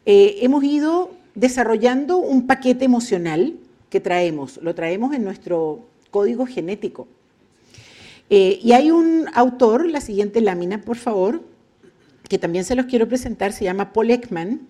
[0.05, 3.55] eh, hemos ido desarrollando un paquete emocional
[3.89, 7.07] que traemos, lo traemos en nuestro código genético.
[8.29, 11.41] Eh, y hay un autor, la siguiente lámina, por favor,
[12.27, 14.67] que también se los quiero presentar, se llama Paul Ekman.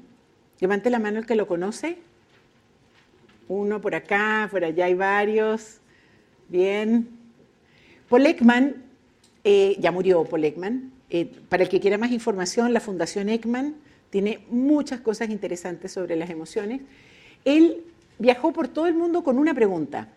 [0.59, 1.97] Levante la mano el que lo conoce.
[3.47, 5.79] Uno por acá, por allá hay varios.
[6.49, 7.09] Bien.
[8.09, 8.83] Paul Ekman,
[9.43, 10.91] eh, ya murió Paul Ekman.
[11.09, 13.75] Eh, para el que quiera más información, la Fundación Ekman
[14.09, 16.81] tiene muchas cosas interesantes sobre las emociones.
[17.43, 17.85] Él
[18.19, 20.09] viajó por todo el mundo con una pregunta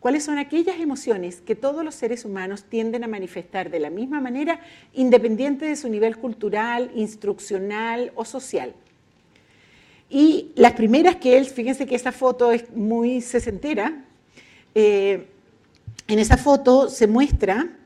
[0.00, 4.20] cuáles son aquellas emociones que todos los seres humanos tienden a manifestar de la misma
[4.20, 4.60] manera,
[4.92, 8.74] independiente de su nivel cultural, instruccional o social.
[10.08, 14.04] Y las primeras que él, fíjense que esta foto es muy sesentera,
[14.74, 15.26] eh,
[16.08, 17.76] en esa foto se muestra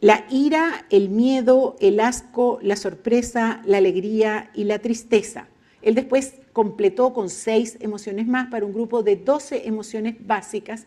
[0.00, 5.48] la ira, el miedo, el asco, la sorpresa, la alegría y la tristeza.
[5.80, 10.86] Él después completó con seis emociones más para un grupo de 12 emociones básicas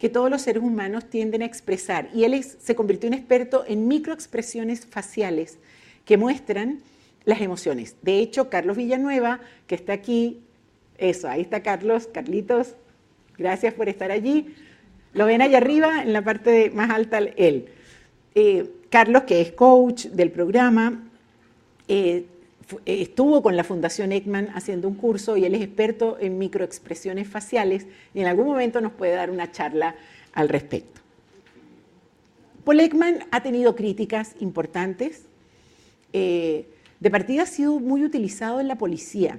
[0.00, 2.08] que todos los seres humanos tienden a expresar.
[2.14, 5.58] Y él se convirtió en experto en microexpresiones faciales
[6.06, 6.80] que muestran
[7.24, 7.96] las emociones.
[8.00, 10.40] De hecho, Carlos Villanueva, que está aquí,
[10.96, 12.76] eso, ahí está Carlos, Carlitos,
[13.36, 14.54] gracias por estar allí.
[15.12, 17.66] Lo ven allá arriba, en la parte más alta, él.
[18.34, 21.10] Eh, Carlos, que es coach del programa,
[21.88, 22.24] eh,
[22.84, 27.86] estuvo con la Fundación Ekman haciendo un curso y él es experto en microexpresiones faciales
[28.14, 29.96] y en algún momento nos puede dar una charla
[30.32, 31.00] al respecto.
[32.64, 35.24] Paul Ekman ha tenido críticas importantes.
[36.12, 36.66] Eh,
[37.00, 39.38] de partida ha sido muy utilizado en la policía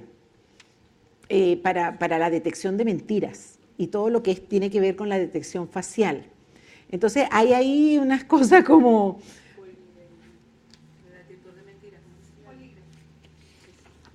[1.28, 5.18] eh, para, la detección de mentiras y todo lo que tiene que ver con la
[5.18, 6.26] detección facial.
[6.90, 9.20] Entonces hay ahí unas cosas como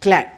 [0.08, 0.30] Claro.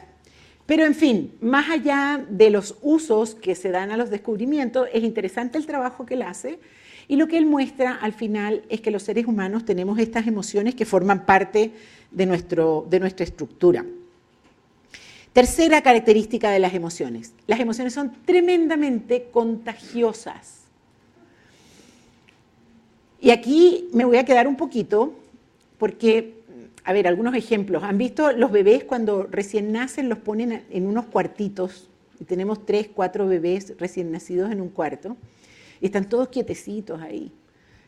[0.66, 5.04] Pero en fin, más allá de los usos que se dan a los descubrimientos, es
[5.04, 6.58] interesante el trabajo que él hace
[7.06, 10.74] y lo que él muestra al final es que los seres humanos tenemos estas emociones
[10.74, 11.70] que forman parte
[12.10, 13.84] de, nuestro, de nuestra estructura.
[15.32, 17.32] Tercera característica de las emociones.
[17.46, 20.62] Las emociones son tremendamente contagiosas.
[23.20, 25.14] Y aquí me voy a quedar un poquito
[25.78, 26.39] porque
[26.84, 27.82] a ver, algunos ejemplos.
[27.82, 31.88] ¿Han visto los bebés cuando recién nacen los ponen en unos cuartitos?
[32.18, 35.16] Y tenemos tres, cuatro bebés recién nacidos en un cuarto.
[35.80, 37.32] Y están todos quietecitos ahí.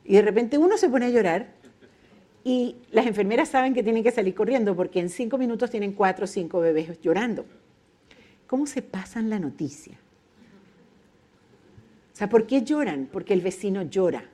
[0.05, 1.53] Y de repente uno se pone a llorar
[2.45, 6.25] y las enfermeras saben que tienen que salir corriendo porque en cinco minutos tienen cuatro
[6.25, 7.45] o cinco bebés llorando.
[8.47, 9.95] ¿Cómo se pasan la noticia?
[12.13, 13.09] O sea, ¿por qué lloran?
[13.11, 14.25] Porque el vecino llora.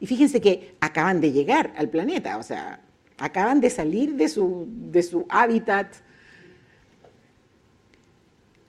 [0.00, 2.80] Y fíjense que acaban de llegar al planeta, o sea,
[3.18, 5.92] acaban de salir de su, de su hábitat.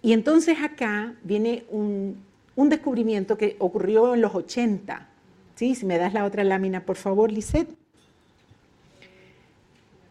[0.01, 5.07] Y entonces acá viene un, descubrimiento que ocurrió en los 80.
[5.55, 5.75] ¿Sí?
[5.75, 7.73] Si me das la otra lámina, por favor, Lisette.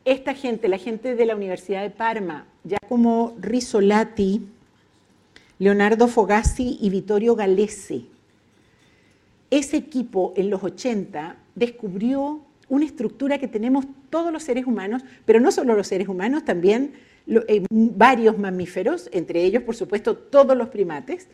[0.05, 4.47] Esta gente, la gente de la Universidad de Parma, ya como Risolati,
[5.59, 8.05] Leonardo Fogassi y Vittorio Galese,
[9.51, 15.41] ese equipo en los 80 descubrió una estructura que tenemos todos los seres humanos, pero
[15.41, 16.93] no solo los seres humanos, también
[17.27, 21.29] eh, varios mamíferos, entre ellos, por supuesto, todos los primates,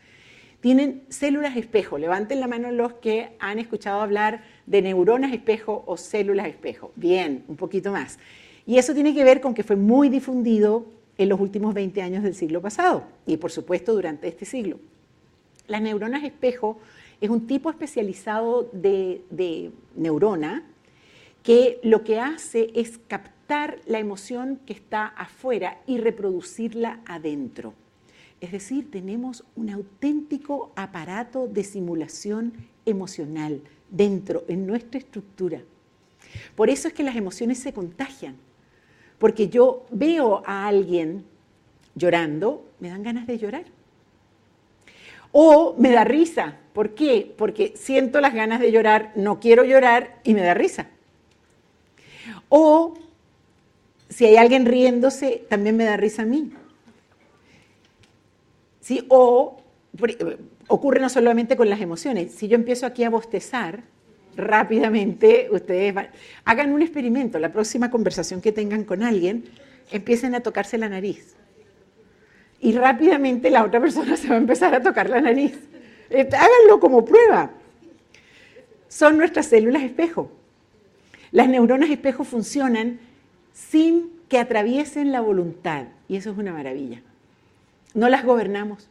[0.60, 1.98] tienen células espejo.
[1.98, 6.90] Levanten la mano los que han escuchado hablar de neuronas espejo o células espejo.
[6.96, 8.18] Bien, un poquito más.
[8.66, 10.86] Y eso tiene que ver con que fue muy difundido
[11.18, 14.78] en los últimos 20 años del siglo pasado y por supuesto durante este siglo.
[15.66, 16.78] Las neuronas espejo
[17.20, 20.64] es un tipo especializado de, de neurona
[21.44, 27.74] que lo que hace es captar la emoción que está afuera y reproducirla adentro.
[28.40, 32.54] Es decir, tenemos un auténtico aparato de simulación
[32.86, 35.60] emocional dentro, en nuestra estructura.
[36.56, 38.36] Por eso es que las emociones se contagian.
[39.18, 41.24] Porque yo veo a alguien
[41.94, 43.64] llorando, me dan ganas de llorar.
[45.30, 46.56] O me da risa.
[46.72, 47.34] ¿Por qué?
[47.36, 50.88] Porque siento las ganas de llorar, no quiero llorar y me da risa.
[52.48, 52.94] O
[54.08, 56.52] si hay alguien riéndose, también me da risa a mí.
[58.80, 59.04] ¿Sí?
[59.08, 59.60] O
[60.68, 62.32] ocurre no solamente con las emociones.
[62.32, 63.82] Si yo empiezo aquí a bostezar,
[64.36, 65.94] rápidamente ustedes
[66.44, 67.38] hagan un experimento.
[67.38, 69.44] La próxima conversación que tengan con alguien,
[69.90, 71.34] empiecen a tocarse la nariz.
[72.60, 75.58] Y rápidamente la otra persona se va a empezar a tocar la nariz.
[76.10, 77.50] Eh, háganlo como prueba.
[78.88, 80.30] Son nuestras células espejo.
[81.34, 83.00] Las neuronas espejo funcionan
[83.52, 87.02] sin que atraviesen la voluntad y eso es una maravilla.
[87.92, 88.88] No las gobernamos.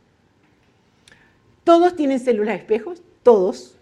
[1.63, 3.77] Todos tienen células espejos, todos.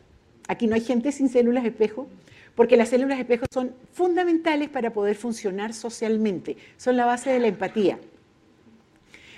[0.47, 2.07] Aquí no hay gente sin células espejo,
[2.53, 7.47] porque las células espejo son fundamentales para poder funcionar socialmente, son la base de la
[7.47, 7.97] empatía.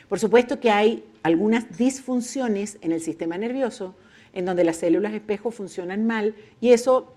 [0.09, 3.95] Por supuesto que hay algunas disfunciones en el sistema nervioso
[4.33, 7.15] en donde las células espejo funcionan mal y eso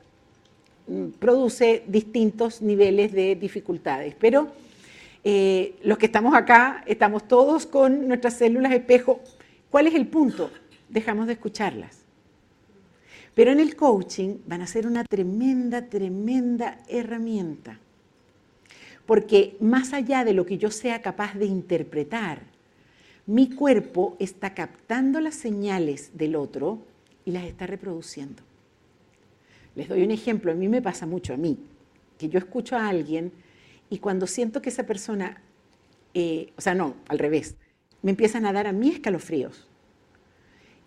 [1.19, 4.15] produce distintos niveles de dificultades.
[4.19, 4.49] Pero
[5.25, 9.21] eh, los que estamos acá, estamos todos con nuestras células espejo.
[9.71, 10.51] ¿Cuál es el punto?
[10.89, 11.99] Dejamos de escucharlas.
[13.35, 17.79] Pero en el coaching van a ser una tremenda, tremenda herramienta.
[19.05, 22.41] Porque más allá de lo que yo sea capaz de interpretar,
[23.27, 26.79] mi cuerpo está captando las señales del otro
[27.25, 28.43] y las está reproduciendo.
[29.77, 31.59] Les doy un ejemplo, a mí me pasa mucho, a mí,
[32.19, 33.31] que yo escucho a alguien
[33.91, 35.43] y cuando siento que esa persona,
[36.15, 37.57] eh, o sea, no, al revés,
[38.03, 39.69] me empiezan a dar a mí escalofríos.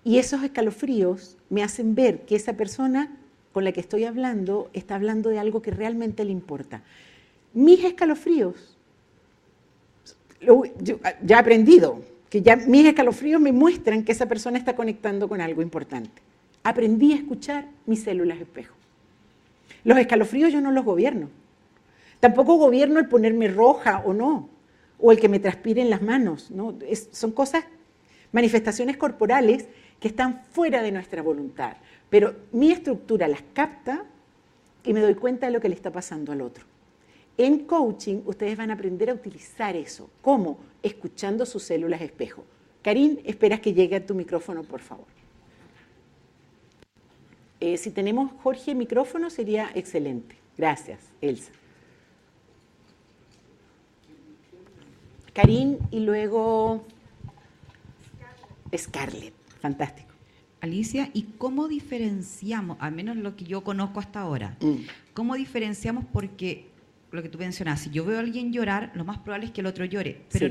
[0.03, 3.15] Y esos escalofríos me hacen ver que esa persona
[3.51, 6.81] con la que estoy hablando está hablando de algo que realmente le importa.
[7.53, 8.77] Mis escalofríos,
[10.41, 10.63] yo
[11.23, 15.41] ya he aprendido, que ya mis escalofríos me muestran que esa persona está conectando con
[15.41, 16.21] algo importante.
[16.63, 18.78] Aprendí a escuchar mis células espejo.
[19.83, 21.29] Los escalofríos yo no los gobierno.
[22.19, 24.49] Tampoco gobierno el ponerme roja o no,
[24.99, 26.51] o el que me transpiren las manos.
[26.51, 26.77] ¿no?
[27.11, 27.63] son cosas,
[28.31, 29.67] manifestaciones corporales
[29.99, 31.77] que están fuera de nuestra voluntad.
[32.09, 34.05] Pero mi estructura las capta
[34.83, 36.65] y me doy cuenta de lo que le está pasando al otro.
[37.37, 40.09] En coaching ustedes van a aprender a utilizar eso.
[40.21, 40.57] ¿Cómo?
[40.83, 42.43] Escuchando sus células espejo.
[42.81, 45.18] Karim, esperas que llegue a tu micrófono, por favor.
[47.59, 50.35] Eh, si tenemos Jorge micrófono sería excelente.
[50.57, 51.51] Gracias, Elsa.
[55.33, 56.85] Karim y luego
[58.75, 59.33] Scarlett.
[59.61, 60.09] Fantástico.
[60.61, 64.75] Alicia, ¿y cómo diferenciamos, al menos lo que yo conozco hasta ahora, mm.
[65.13, 66.67] cómo diferenciamos porque
[67.11, 69.61] lo que tú mencionas, si yo veo a alguien llorar, lo más probable es que
[69.61, 70.49] el otro llore, pero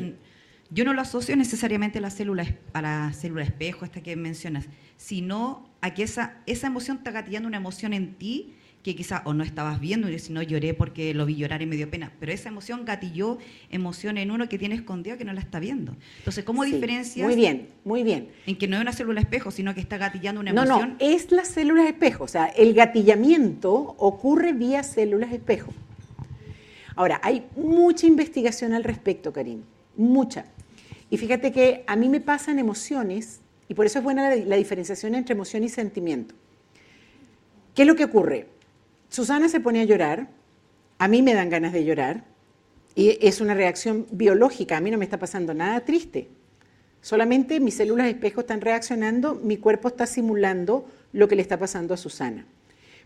[0.71, 4.67] yo no lo asocio necesariamente a la célula, a la célula espejo, esta que mencionas,
[4.97, 9.35] sino a que esa, esa emoción está gatillando una emoción en ti que quizá o
[9.35, 12.13] no estabas viendo y si no lloré porque lo vi llorar y me dio pena,
[12.21, 13.39] pero esa emoción gatilló
[13.71, 15.97] emoción en uno que tiene escondido que no la está viendo.
[16.19, 17.27] Entonces, ¿cómo diferencias?
[17.27, 18.29] Muy bien, muy bien.
[18.47, 20.81] En que no es una célula espejo, sino que está gatillando una emoción.
[20.81, 25.73] No, no, es la célula espejo, o sea, el gatillamiento ocurre vía células espejo.
[26.95, 29.63] Ahora, hay mucha investigación al respecto, Karim,
[29.97, 30.47] mucha.
[31.11, 35.15] Y fíjate que a mí me pasan emociones, y por eso es buena la, diferenciación
[35.15, 36.35] entre emoción y sentimiento.
[37.75, 38.49] ¿Qué es lo que ocurre?
[39.09, 40.29] Susana se pone a llorar,
[40.99, 42.25] a mí me dan ganas de llorar,
[42.95, 46.29] y es una reacción biológica, a mí no me está pasando nada triste.
[47.01, 51.95] Solamente mis células espejo están reaccionando, mi cuerpo está simulando lo que le está pasando
[51.95, 52.47] a Susana.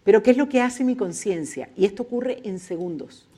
[0.04, 1.68] Pero ¿qué es lo que hace mi conciencia?
[1.76, 3.28] Y esto ocurre en segundos.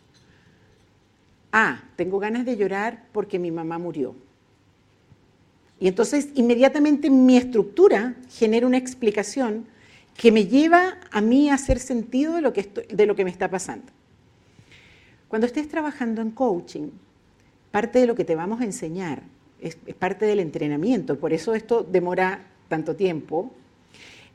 [1.53, 4.15] Ah, tengo ganas de llorar porque mi mamá murió.
[5.85, 9.67] Y entonces inmediatamente mi estructura genera una explicación
[10.17, 13.31] que me lleva a mí a hacer sentido de lo que, de lo que me
[13.31, 13.93] está pasando.
[15.29, 16.89] Cuando estés trabajando en coaching,
[17.71, 19.25] parte de lo que te vamos a enseñar
[19.61, 23.53] es, es parte del entrenamiento, por eso esto demora tanto tiempo,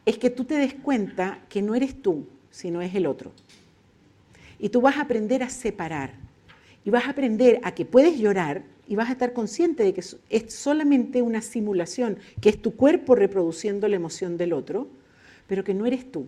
[0.05, 3.31] es que tú te des cuenta que no eres tú, sino es el otro.
[4.59, 6.13] Y tú vas a aprender a separar.
[6.85, 10.01] Y vas a aprender a que puedes llorar y vas a estar consciente de que
[10.01, 14.87] es solamente una simulación, que es tu cuerpo reproduciendo la emoción del otro,
[15.47, 16.27] pero que no eres tú,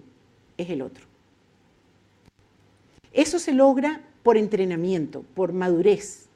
[0.58, 1.04] es el otro.
[3.12, 6.28] Eso se logra por entrenamiento, por madurez,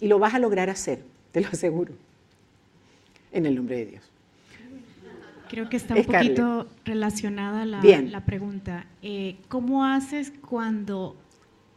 [0.00, 1.92] y lo vas a lograr hacer, te lo aseguro,
[3.30, 4.10] en el nombre de Dios.
[5.48, 8.86] Creo que está un poquito relacionada la, la pregunta.
[9.00, 11.14] Eh, ¿Cómo haces cuando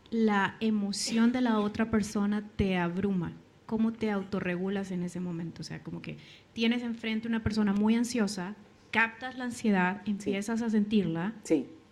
[0.09, 3.33] la emoción de la otra persona te abruma?
[3.65, 5.61] ¿Cómo te autorregulas en ese momento?
[5.61, 6.17] O sea, como que
[6.53, 8.55] tienes enfrente una persona muy ansiosa,
[8.91, 11.33] captas la ansiedad, empiezas a sentirla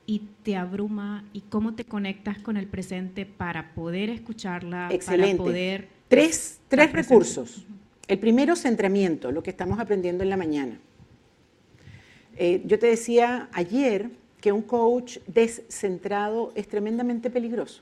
[0.05, 1.25] y te abruma.
[1.33, 4.89] ¿Y cómo te conectas con el presente para poder escucharla?
[4.91, 5.37] Excelente.
[5.37, 5.87] Para poder...
[6.07, 7.65] Tres, tres recursos.
[8.07, 10.79] El primero, centramiento, lo que estamos aprendiendo en la mañana.
[12.35, 14.11] Eh, yo te decía ayer
[14.41, 17.81] que un coach descentrado es tremendamente peligroso.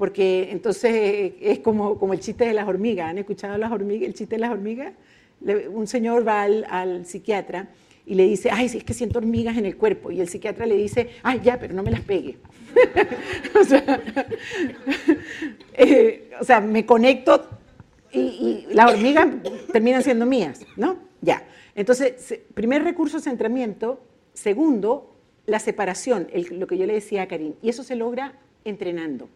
[0.00, 3.10] Porque entonces es como, como el chiste de las hormigas.
[3.10, 4.94] ¿Han escuchado las hormigas, el chiste de las hormigas?
[5.70, 7.68] un señor va al, psiquiatra
[8.06, 10.10] y le dice, ay, es que siento hormigas en el cuerpo.
[10.10, 12.38] Y el psiquiatra le dice, ay, ya, pero no me las pegue.
[15.74, 17.46] Eh, o, sea, me conecto
[18.10, 19.28] y, y las hormigas
[19.70, 20.96] terminan siendo mías, ¿no?
[21.20, 21.46] Ya.
[21.74, 24.02] Entonces, primer recurso, centramiento.
[24.32, 27.54] Segundo, la separación, lo que yo le decía a Karim.
[27.60, 29.28] Y eso se logra entrenando.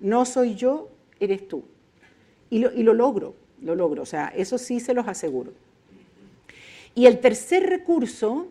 [0.00, 0.88] No soy yo,
[1.20, 1.64] eres tú.
[2.48, 4.02] Y lo, y lo logro, lo logro.
[4.02, 5.52] O sea, eso sí se los aseguro.
[6.94, 8.48] Y el tercer recurso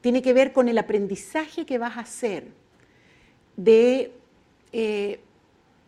[0.00, 2.44] tiene que ver con el aprendizaje que vas a hacer
[3.56, 4.12] de
[4.72, 5.20] eh,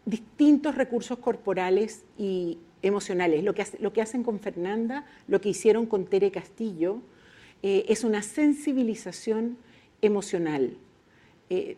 [0.06, 3.44] distintos recursos corporales y emocionales.
[3.44, 7.00] Lo que, lo que hacen con Fernanda, lo que hicieron con Tere Castillo,
[7.62, 9.58] eh, es una sensibilización
[10.00, 10.76] emocional.
[11.50, 11.76] Eh,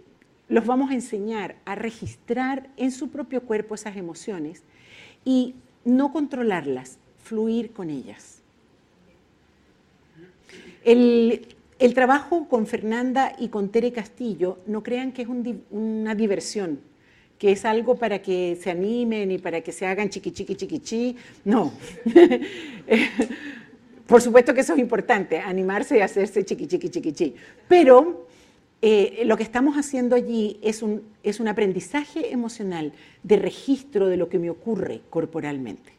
[0.51, 4.65] los vamos a enseñar a registrar en su propio cuerpo esas emociones
[5.25, 8.43] y no controlarlas, fluir con ellas.
[10.85, 11.47] El,
[11.95, 15.29] trabajo con Fernanda y con Tere Castillo, no crean que es
[15.71, 16.81] una diversión,
[17.39, 21.17] que es algo para que se animen y para que se hagan chiqui chiqui chiqui
[21.45, 21.73] No.
[24.07, 27.35] Por supuesto que eso es importante, animarse y hacerse chiqui chiqui chiqui
[27.69, 28.27] Pero
[28.83, 34.17] eh, lo que estamos haciendo allí es un, es un aprendizaje emocional de registro de
[34.17, 35.93] lo que me ocurre corporalmente.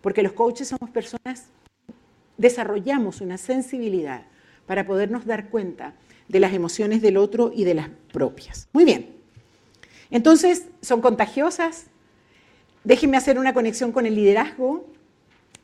[0.00, 1.46] Porque los coaches somos personas,
[2.36, 4.26] desarrollamos una sensibilidad
[4.66, 5.94] para podernos dar cuenta
[6.28, 8.68] de las emociones del otro y de las propias.
[8.72, 9.16] Muy bien.
[10.10, 11.86] Entonces, son contagiosas.
[12.84, 14.86] Déjenme hacer una conexión con el liderazgo,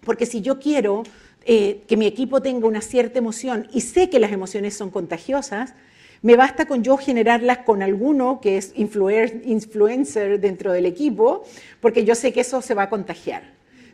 [0.01, 1.05] porque si yo quiero
[1.45, 5.75] eh, que mi equipo tenga una cierta emoción y sé que las emociones son contagiosas,
[6.23, 11.45] me basta con yo generarlas con alguno que es influencer dentro del equipo,
[11.81, 13.43] porque yo sé que eso se va a contagiar.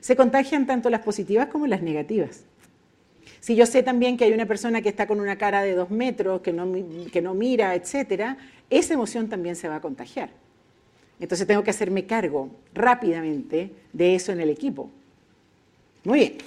[0.01, 2.45] Se contagian tanto las positivas como las negativas.
[3.41, 5.91] Si yo sé también que hay una persona que está con una cara de dos
[5.91, 8.37] metros, que no, mira, etcétera,
[8.71, 10.31] esa emoción también se va a contagiar.
[11.21, 14.91] Entonces tengo que hacerme cargo rápidamente de eso en el equipo.
[16.03, 16.39] Muy bien.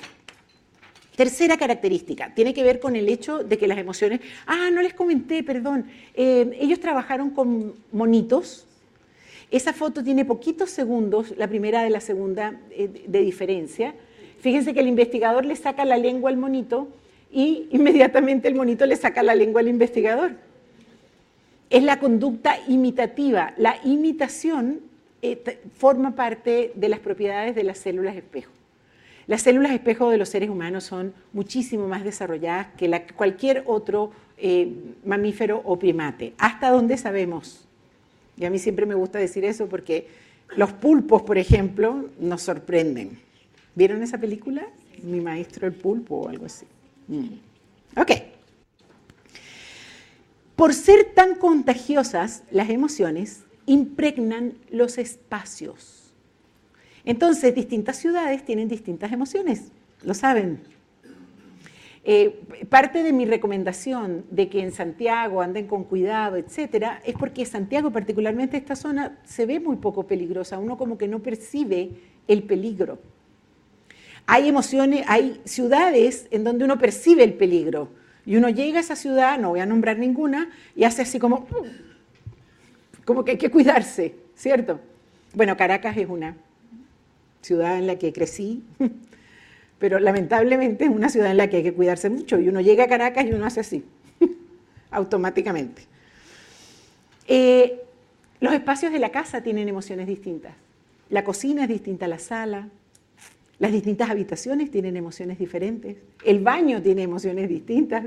[1.20, 4.22] Tercera característica, tiene que ver con el hecho de que las emociones...
[4.47, 5.84] Ah, no les comenté, perdón.
[6.13, 8.65] Eh, ellos trabajaron con monitos.
[9.51, 13.95] Esa foto tiene poquitos segundos, la primera de la segunda, eh, de diferencia.
[14.39, 16.88] Fíjense que el investigador le saca la lengua al monito
[17.34, 20.38] y inmediatamente el monito le saca la lengua al investigador
[21.70, 23.53] es la conducta imitativa.
[23.57, 24.80] La imitación
[25.22, 28.51] eh, forma parte de las propiedades de las células espejo.
[29.30, 34.09] Las células espejo de los seres humanos son muchísimo más desarrolladas que cualquier otro
[34.39, 34.73] eh,
[35.05, 37.67] mamífero o primate, hasta donde sabemos.
[38.38, 40.07] Y a mí siempre me gusta decir eso porque
[40.55, 43.19] los pulpos, por ejemplo, nos sorprenden.
[43.75, 44.67] ¿Vieron esa película?
[45.03, 46.65] Mi maestro el pulpo o algo así.
[47.07, 47.99] Mm.
[48.01, 48.11] Ok.
[50.55, 55.99] Por ser tan contagiosas, las emociones impregnan los espacios.
[57.06, 59.72] Entonces, distintas ciudades tienen distintas emociones,
[60.04, 60.60] lo saben.
[62.06, 67.45] Eh, parte de mi recomendación de que en Santiago anden con cuidado, etcétera, es porque
[67.45, 70.58] Santiago, particularmente esta zona, se ve muy poco peligrosa.
[70.58, 71.91] Uno como que no percibe
[72.28, 73.00] el peligro.
[74.26, 77.89] Hay emociones, hay ciudades en donde uno percibe el peligro.
[78.26, 81.47] Y uno llega a esa ciudad, no voy a nombrar ninguna, y hace así como,
[83.06, 84.80] como que hay que cuidarse, ¿cierto?
[85.34, 86.38] Bueno, Caracas es una
[87.41, 88.63] ciudad en la que crecí,
[89.79, 92.85] pero lamentablemente es una ciudad en la que hay que cuidarse mucho y uno llega
[92.85, 93.83] a Caracas y uno hace así,
[94.91, 95.83] automáticamente.
[97.27, 97.81] Eh,
[98.39, 100.53] los espacios de la casa tienen emociones distintas.
[101.09, 102.69] La cocina es distinta a la sala,
[103.59, 108.05] las distintas habitaciones tienen emociones diferentes, el baño tiene emociones distintas.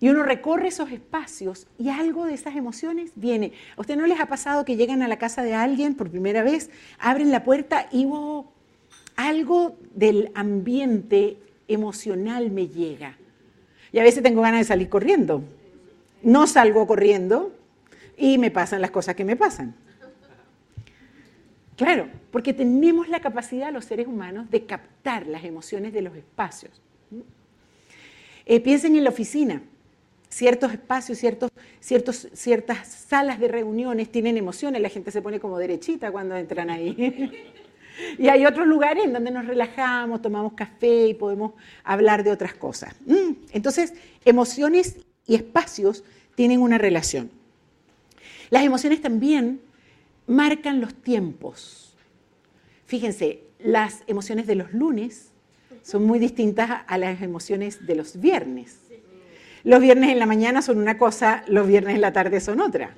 [0.00, 3.52] Y uno recorre esos espacios y algo de esas emociones viene.
[3.76, 6.42] ¿A usted no les ha pasado que llegan a la casa de alguien por primera
[6.42, 8.08] vez, abren la puerta y
[9.16, 11.36] algo del ambiente
[11.68, 13.18] emocional me llega?
[13.92, 15.42] Y a veces tengo ganas de salir corriendo.
[16.22, 17.52] No salgo corriendo
[18.16, 19.74] y me pasan las cosas que me pasan.
[21.76, 26.80] Claro, porque tenemos la capacidad los seres humanos de captar las emociones de los espacios.
[28.46, 29.62] Eh, piensen en la oficina
[30.30, 31.50] ciertos espacios, ciertos,
[31.80, 36.70] ciertos, ciertas salas de reuniones tienen emociones, la gente se pone como derechita cuando entran
[36.70, 37.52] ahí.
[38.18, 41.52] y hay otros lugares en donde nos relajamos, tomamos café y podemos
[41.84, 42.94] hablar de otras cosas.
[43.04, 43.92] Mm, entonces,
[44.24, 46.04] emociones y espacios
[46.36, 47.30] tienen una relación.
[48.50, 49.60] Las emociones también
[50.26, 51.94] marcan los tiempos.
[52.86, 55.32] Fíjense, las emociones de los lunes
[55.82, 58.89] son muy distintas a las emociones de los viernes.
[59.62, 62.94] Los viernes en la mañana son una cosa, los viernes en la tarde son otra.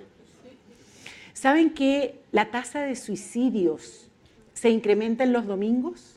[1.32, 4.08] ¿Saben que la tasa de suicidios
[4.54, 6.16] se incrementa en los domingos?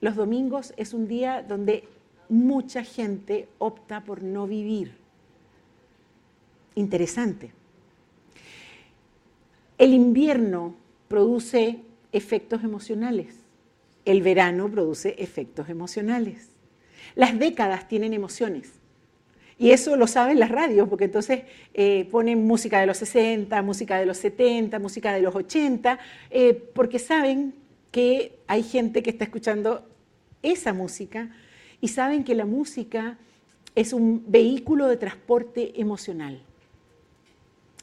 [0.00, 1.88] Los domingos es un día donde
[2.28, 4.92] mucha gente opta por no vivir.
[6.74, 7.52] Interesante.
[9.78, 10.74] El invierno
[11.08, 11.80] produce
[12.12, 13.36] efectos emocionales.
[14.04, 16.50] El verano produce efectos emocionales.
[17.14, 18.83] Las décadas tienen emociones.
[19.58, 21.42] Y eso lo saben las radios, porque entonces
[21.74, 25.98] eh, ponen música de los 60, música de los 70, música de los 80,
[26.30, 27.54] eh, porque saben
[27.92, 29.86] que hay gente que está escuchando
[30.42, 31.30] esa música
[31.80, 33.16] y saben que la música
[33.74, 36.40] es un vehículo de transporte emocional.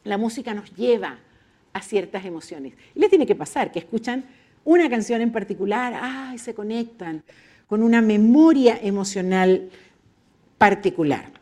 [0.04, 1.20] La música nos lleva
[1.74, 2.74] a ciertas emociones.
[2.96, 4.26] Y les tiene que pasar que escuchan
[4.64, 6.38] una canción en particular, ¡ay!
[6.38, 7.24] se conectan
[7.68, 9.70] con una memoria emocional
[10.58, 11.41] particular.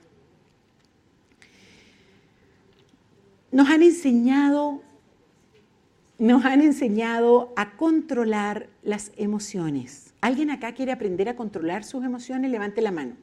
[3.52, 4.82] Nos han enseñado,
[6.18, 10.14] nos han enseñado a controlar las emociones.
[10.22, 12.52] ¿Alguien acá quiere aprender a controlar sus emociones?
[12.52, 13.16] Levante la mano.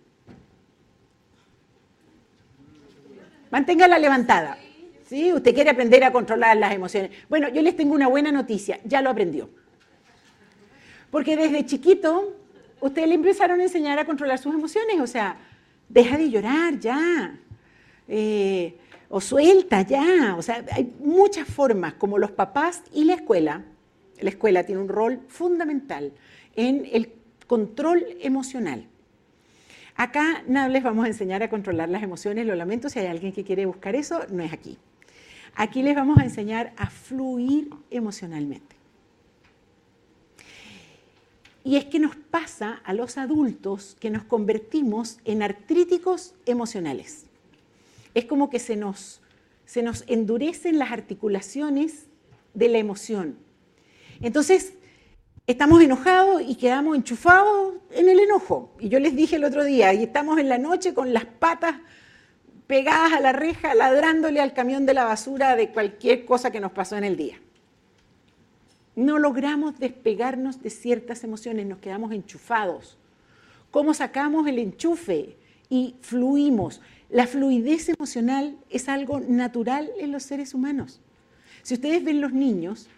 [3.51, 4.59] Manténgala levantada.
[5.07, 5.33] ¿Sí?
[5.33, 7.11] Usted quiere aprender a controlar las emociones.
[7.29, 9.49] Bueno, yo les tengo una buena noticia, ya lo aprendió.
[11.13, 12.37] Porque desde chiquito,
[12.81, 15.37] ustedes le empezaron a enseñar a controlar sus emociones, o sea,
[15.89, 17.39] deja de llorar ya.
[18.09, 18.77] Eh,
[19.09, 20.35] o suelta ya.
[20.37, 23.65] O sea, hay muchas formas, como los papás y la escuela.
[24.21, 26.13] La escuela tiene un rol fundamental
[26.55, 27.13] en el
[27.47, 28.87] control emocional.
[29.95, 33.33] Acá no les vamos a enseñar a controlar las emociones, lo lamento, si hay alguien
[33.33, 34.79] que quiere buscar eso, no es aquí.
[35.55, 38.77] Aquí les vamos a enseñar a fluir emocionalmente.
[41.65, 47.26] Y es que nos pasa a los adultos que nos convertimos en artríticos emocionales
[48.17, 49.21] es como que se nos,
[49.67, 52.07] se nos endurecen las articulaciones
[52.55, 53.37] de la emoción.
[54.23, 54.73] Entonces,
[55.47, 58.73] estamos enojados y quedamos enchufados en el enojo.
[58.81, 61.77] Y yo les dije el otro día, y estamos en la noche con las patas
[62.67, 66.73] pegadas a la reja, ladrándole al camión de la basura de cualquier cosa que nos
[66.73, 67.39] pasó en el día.
[68.95, 72.97] No logramos despegarnos de ciertas emociones, nos quedamos enchufados.
[73.71, 75.37] ¿Cómo sacamos el enchufe
[75.69, 76.81] y fluimos?
[77.09, 81.01] La fluidez emocional es algo natural en los seres humanos.
[81.63, 82.89] Si ustedes ven los niños,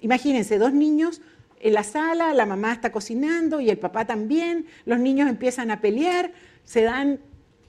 [0.00, 1.20] imagínense, dos niños
[1.60, 5.80] en la sala, la mamá está cocinando y el papá también, los niños empiezan a
[5.80, 6.32] pelear,
[6.64, 7.20] se dan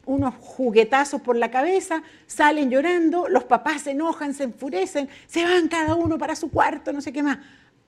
[0.05, 5.67] unos juguetazos por la cabeza, salen llorando, los papás se enojan, se enfurecen, se van
[5.67, 7.39] cada uno para su cuarto, no sé qué más.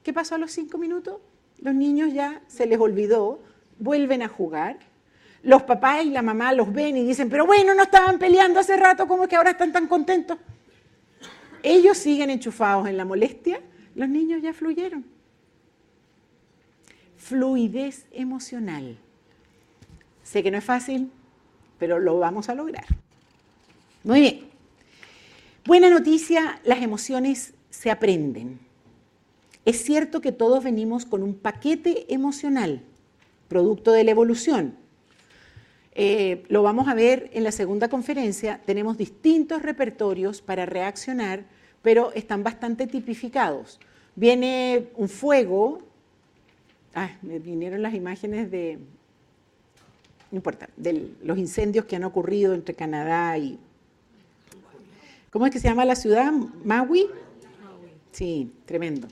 [0.04, 1.20] ¿Qué pasó a los cinco minutos?
[1.60, 3.41] Los niños ya se les olvidó,
[3.80, 4.78] vuelven a jugar
[5.46, 8.76] los papás y la mamá los ven y dicen, pero bueno, no estaban peleando hace
[8.78, 10.39] rato, ¿cómo es que ahora están tan contentos?
[11.62, 13.62] Ellos siguen enchufados en la molestia,
[13.93, 15.06] los niños ya fluyeron.
[17.18, 18.98] Fluidez emocional.
[20.24, 21.12] Sé que no es fácil,
[21.78, 22.86] pero lo vamos a lograr.
[24.04, 24.50] Muy bien.
[25.64, 28.60] Buena noticia, las emociones se aprenden.
[29.64, 32.82] Es cierto que todos venimos con un paquete emocional,
[33.48, 34.84] producto de la evolución
[35.96, 41.46] eh, lo vamos a ver en la segunda conferencia, tenemos distintos repertorios para reaccionar,
[41.82, 43.80] pero están bastante tipificados.
[44.16, 45.82] Viene un fuego,
[46.98, 48.80] Ah, me vinieron las imágenes de,
[50.32, 53.60] no importa, de los incendios que han ocurrido entre Canadá y...
[55.30, 56.32] ¿Cómo es que se llama la ciudad?
[56.64, 57.08] Maui.
[58.14, 59.10] Sí, tremendo.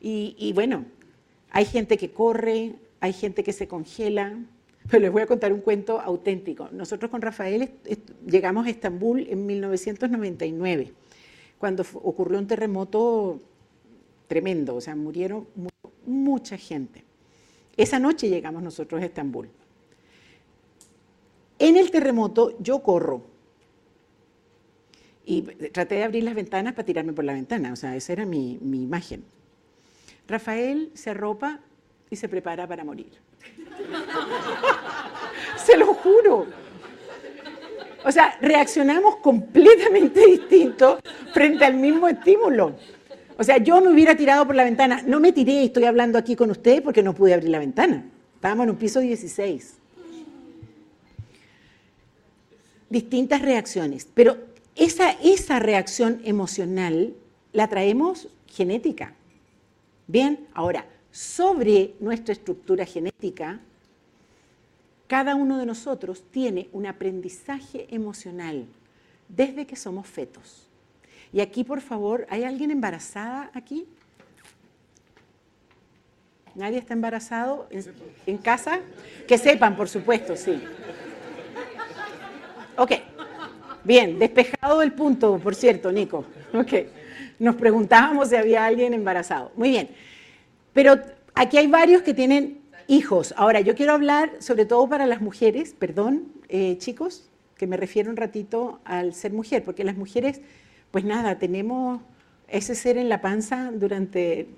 [0.00, 0.86] Y, bueno,
[1.50, 4.38] hay gente que corre, hay gente que se congela,
[4.90, 6.68] pero les voy a contar un cuento auténtico.
[6.72, 7.70] Nosotros con Rafael
[8.26, 10.92] llegamos a Estambul en 1999,
[11.58, 13.40] cuando ocurrió un terremoto
[14.28, 15.46] tremendo, o sea, murieron
[16.04, 17.04] mucha gente.
[17.76, 19.48] Esa noche llegamos nosotros a Estambul.
[21.58, 23.22] En el terremoto yo corro
[25.24, 28.26] y traté de abrir las ventanas para tirarme por la ventana, o sea, esa era
[28.26, 29.24] mi, mi imagen.
[30.28, 31.60] Rafael se arropa
[32.10, 33.25] y se prepara para morir.
[35.56, 36.46] se lo juro.
[38.04, 40.98] O sea, reaccionamos completamente distinto
[41.32, 42.76] frente al mismo estímulo.
[43.38, 45.02] O sea, yo me hubiera tirado por la ventana.
[45.06, 48.04] No me tiré, estoy hablando aquí con usted porque no pude abrir la ventana.
[48.34, 49.74] Estábamos en un piso 16.
[52.88, 54.08] Distintas reacciones.
[54.14, 54.38] Pero
[54.76, 57.14] esa, esa reacción emocional
[57.52, 59.14] la traemos genética.
[60.06, 60.86] Bien, ahora,
[61.16, 63.58] sobre nuestra estructura genética,
[65.06, 68.66] cada uno de nosotros tiene un aprendizaje emocional
[69.26, 70.68] desde que somos fetos.
[71.32, 73.86] Y aquí, por favor, ¿hay alguien embarazada aquí?
[76.54, 77.66] ¿Nadie está embarazado
[78.26, 78.80] en, casa?
[79.26, 80.60] Que sepan, por supuesto, sí.
[82.76, 82.92] Ok.
[83.84, 86.26] Bien, despejado el punto, por cierto, Nico.
[86.52, 86.72] Ok.
[87.38, 89.50] Nos preguntábamos si había alguien embarazado.
[89.56, 89.88] Muy bien.
[90.76, 91.00] Pero
[91.34, 93.32] aquí hay varios que tienen hijos.
[93.38, 98.10] Ahora, yo quiero hablar sobre todo para las mujeres, perdón, eh, chicos, que me refiero
[98.10, 100.42] un ratito al ser mujer, porque las mujeres
[100.90, 102.02] pues nada, tenemos
[102.46, 104.48] ese ser en la panza durante,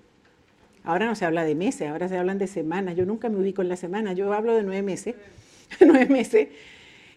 [0.82, 3.62] ahora no se habla de meses, ahora se hablan de semanas, yo nunca me ubico
[3.62, 5.14] en la semana, yo hablo de nueve meses,
[5.80, 6.48] nueve meses,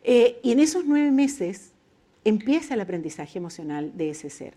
[0.03, 1.71] eh, y en esos nueve meses
[2.23, 4.53] empieza el aprendizaje emocional de ese ser.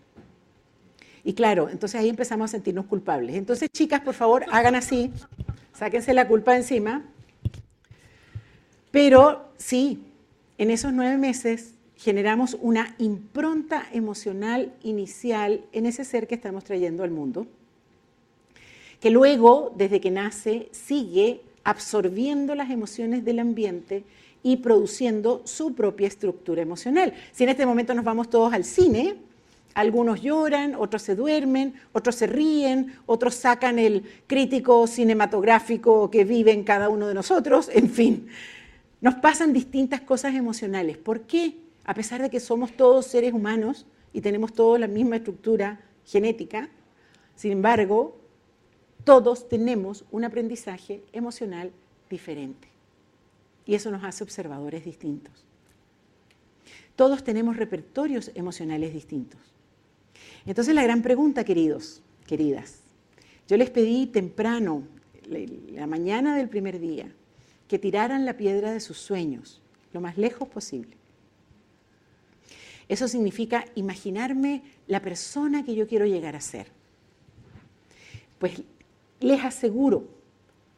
[1.27, 3.35] Y claro, entonces ahí empezamos a sentirnos culpables.
[3.35, 5.11] Entonces, chicas, por favor, hagan así,
[5.73, 7.03] sáquense la culpa encima.
[8.91, 10.03] Pero sí,
[10.59, 17.03] en esos nueve meses generamos una impronta emocional inicial en ese ser que estamos trayendo
[17.03, 17.47] al mundo,
[18.99, 24.03] que luego, desde que nace, sigue absorbiendo las emociones del ambiente
[24.43, 27.13] y produciendo su propia estructura emocional.
[27.31, 29.15] Si en este momento nos vamos todos al cine,
[29.75, 36.51] algunos lloran, otros se duermen, otros se ríen, otros sacan el crítico cinematográfico que vive
[36.51, 38.27] en cada uno de nosotros, en fin,
[39.01, 40.97] nos pasan distintas cosas emocionales.
[40.97, 41.57] ¿Por qué?
[41.85, 46.69] a pesar de que somos todos seres humanos y tenemos todos la misma estructura genética,
[47.35, 48.17] sin embargo,
[49.03, 51.71] todos tenemos un aprendizaje emocional
[52.09, 52.67] diferente.
[53.65, 55.45] Y eso nos hace observadores distintos.
[56.95, 59.54] Todos tenemos repertorios emocionales distintos.
[60.45, 62.79] Entonces la gran pregunta, queridos, queridas,
[63.47, 64.83] yo les pedí temprano,
[65.27, 67.11] la mañana del primer día,
[67.67, 69.61] que tiraran la piedra de sus sueños
[69.93, 70.97] lo más lejos posible.
[72.87, 76.67] Eso significa imaginarme la persona que yo quiero llegar a ser.
[78.37, 78.61] Pues
[79.21, 80.07] les aseguro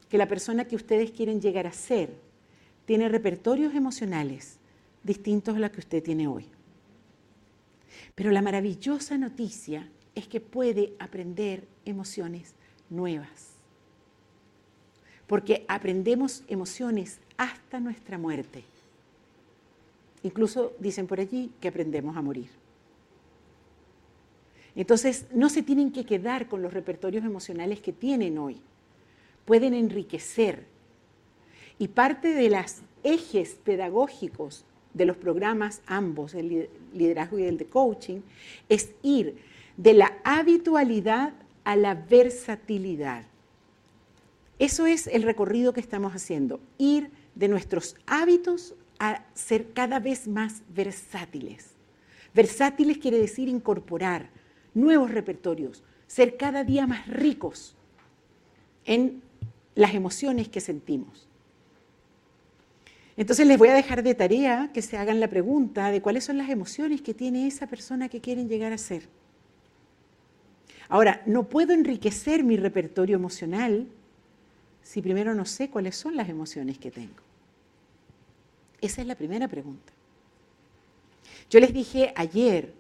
[0.08, 2.12] que la persona que ustedes quieren llegar a ser
[2.86, 4.60] tiene repertorios emocionales
[5.04, 6.46] distintos a los que usted tiene hoy.
[8.16, 12.54] Pero la maravillosa noticia es que puede aprender emociones
[12.90, 13.56] nuevas.
[15.28, 18.64] Porque aprendemos emociones hasta nuestra muerte.
[20.24, 22.50] Incluso dicen por allí que aprendemos a morir.
[24.76, 28.62] Entonces, no se tienen que quedar con los repertorios emocionales que tienen hoy.
[29.46, 30.66] Pueden enriquecer.
[31.80, 34.66] Y parte de los ejes pedagógicos
[34.98, 38.22] de los programas, ambos, el liderazgo y el de coaching,
[38.68, 39.38] es ir
[39.78, 41.34] de la habitualidad
[41.64, 43.24] a la versatilidad.
[44.60, 50.28] Eso es el recorrido que estamos haciendo, ir de nuestros hábitos a ser cada vez
[50.28, 51.76] más versátiles.
[52.34, 54.30] Versátiles quiere decir incorporar
[54.74, 57.76] nuevos repertorios, ser cada día más ricos
[58.86, 59.22] en
[59.76, 61.27] las emociones que sentimos.
[63.18, 66.38] Entonces les voy a dejar de tarea que se hagan la pregunta de cuáles son
[66.38, 69.10] las emociones que tiene esa persona que quieren llegar a ser.
[70.88, 73.88] Ahora, no puedo enriquecer mi repertorio emocional
[74.84, 77.16] si primero no sé cuáles son las emociones que tengo.
[78.80, 79.92] Esa es la primera pregunta.
[81.50, 82.72] Yo les dije ayer,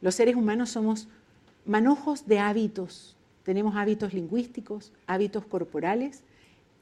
[0.00, 1.08] los seres humanos somos
[1.66, 6.22] manojos de hábitos, tenemos hábitos lingüísticos, hábitos corporales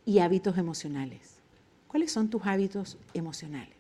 [0.05, 1.38] y hábitos emocionales.
[1.89, 3.75] ¿Cuáles son tus hábitos emocionales?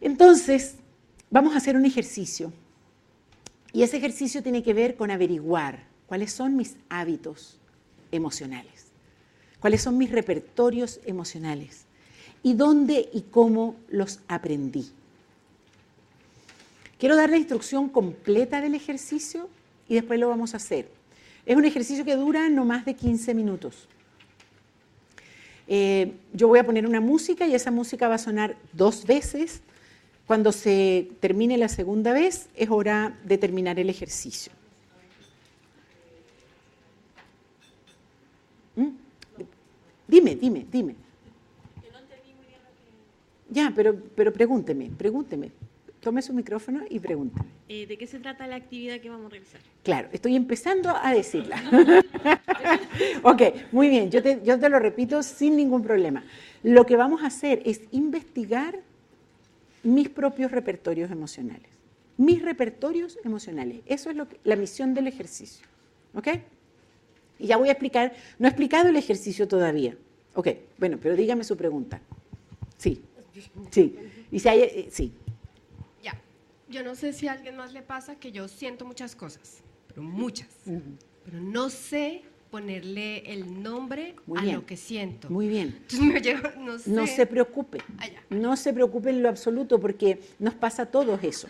[0.00, 0.74] Entonces,
[1.30, 2.52] vamos a hacer un ejercicio.
[3.72, 7.58] Y ese ejercicio tiene que ver con averiguar cuáles son mis hábitos
[8.10, 8.86] emocionales,
[9.60, 11.84] cuáles son mis repertorios emocionales
[12.42, 14.90] y dónde y cómo los aprendí.
[16.98, 19.48] Quiero dar la instrucción completa del ejercicio
[19.88, 20.99] y después lo vamos a hacer.
[21.46, 23.88] Es un ejercicio que dura no más de 15 minutos.
[25.66, 29.62] Eh, yo voy a poner una música y esa música va a sonar dos veces
[30.26, 34.52] cuando se termine la segunda vez, es hora de terminar el ejercicio.
[38.76, 38.90] ¿Mm?
[40.06, 40.94] Dime, dime, dime.
[43.48, 45.50] Ya, pero, pero pregúnteme, pregúnteme.
[46.00, 47.46] Tome su micrófono y pregúnteme.
[47.68, 49.60] Eh, ¿De qué se trata la actividad que vamos a realizar?
[49.82, 51.62] Claro, estoy empezando a decirla.
[53.22, 53.42] ok,
[53.72, 56.24] muy bien, yo te, yo te lo repito sin ningún problema.
[56.62, 58.78] Lo que vamos a hacer es investigar
[59.82, 61.68] mis propios repertorios emocionales.
[62.16, 63.82] Mis repertorios emocionales.
[63.84, 65.66] Eso es lo que, la misión del ejercicio.
[66.14, 66.28] ¿Ok?
[67.38, 69.96] Y ya voy a explicar, no he explicado el ejercicio todavía.
[70.34, 70.48] Ok,
[70.78, 72.00] bueno, pero dígame su pregunta.
[72.78, 73.02] Sí,
[73.70, 73.96] sí.
[74.30, 75.12] Y si hay, eh, sí.
[76.70, 79.58] Yo no sé si a alguien más le pasa que yo siento muchas cosas,
[79.88, 80.48] pero muchas.
[80.64, 85.28] Pero no sé ponerle el nombre a lo que siento.
[85.30, 85.82] Muy bien.
[86.86, 87.78] no, se preocupe.
[87.98, 91.48] Ah, no se preocupe en lo absoluto porque nos pasa a todos eso.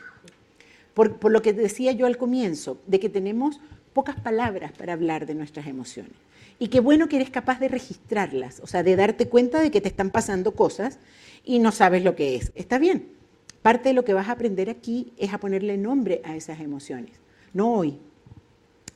[0.94, 3.60] Por, por lo que decía yo al comienzo, de que tenemos
[3.92, 6.14] pocas palabras para hablar de nuestras emociones.
[6.58, 9.80] Y qué bueno que eres capaz de registrarlas, o sea, de darte cuenta de que
[9.80, 10.98] te están pasando cosas
[11.44, 12.52] y no sabes lo que es.
[12.54, 13.19] Está bien.
[13.62, 17.20] Parte de lo que vas a aprender aquí es a ponerle nombre a esas emociones.
[17.52, 17.98] No hoy,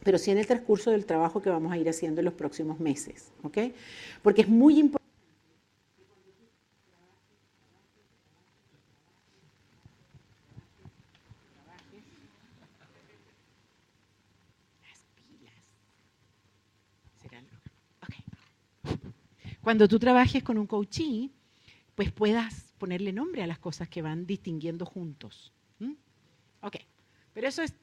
[0.03, 2.81] pero sí en el transcurso del trabajo que vamos a ir haciendo en los próximos
[2.81, 3.59] meses, ¿ok?
[4.23, 5.05] Porque es muy importante.
[19.63, 21.31] Cuando tú trabajes con un coachee,
[21.95, 25.53] pues puedas ponerle nombre a las cosas que van distinguiendo juntos.
[26.61, 26.77] Ok,
[27.35, 27.75] pero eso es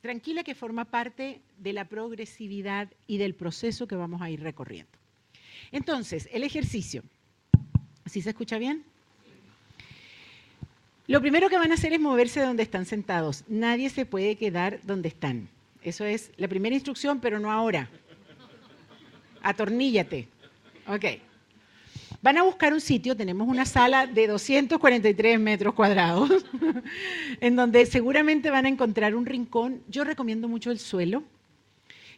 [0.00, 4.92] tranquila que forma parte de la progresividad y del proceso que vamos a ir recorriendo.
[5.72, 7.02] Entonces, el ejercicio.
[8.06, 8.84] ¿Sí se escucha bien?
[11.06, 13.44] Lo primero que van a hacer es moverse de donde están sentados.
[13.48, 15.48] Nadie se puede quedar donde están.
[15.82, 17.90] Eso es la primera instrucción, pero no ahora.
[19.42, 20.28] Atorníllate.
[20.86, 21.04] Ok.
[22.24, 26.46] Van a buscar un sitio, tenemos una sala de 243 metros cuadrados,
[27.42, 29.82] en donde seguramente van a encontrar un rincón.
[29.88, 31.22] Yo recomiendo mucho el suelo.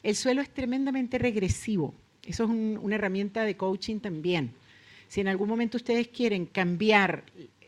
[0.05, 1.93] El suelo es tremendamente regresivo.
[2.25, 4.53] Eso es una herramienta de coaching también.
[5.09, 7.25] Si en algún momento ustedes quieren cambiar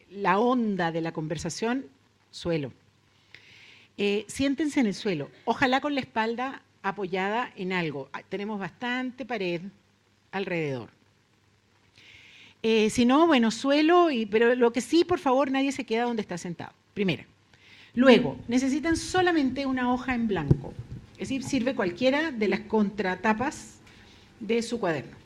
[0.09, 1.87] la onda de la conversación,
[2.31, 2.71] suelo.
[3.97, 8.09] Eh, siéntense en el suelo, ojalá con la espalda apoyada en algo.
[8.13, 9.63] Ah, tenemos bastante pared
[10.31, 10.98] alrededor.
[12.63, 16.05] Eh, si no, bueno, suelo, y, pero lo que sí, por favor, nadie se queda
[16.05, 16.73] donde está sentado.
[16.95, 17.25] Primera.
[17.95, 20.73] Luego, necesitan solamente una hoja en blanco.
[21.13, 23.79] Es decir, sirve cualquiera de las contratapas
[24.41, 25.17] de su cuaderno.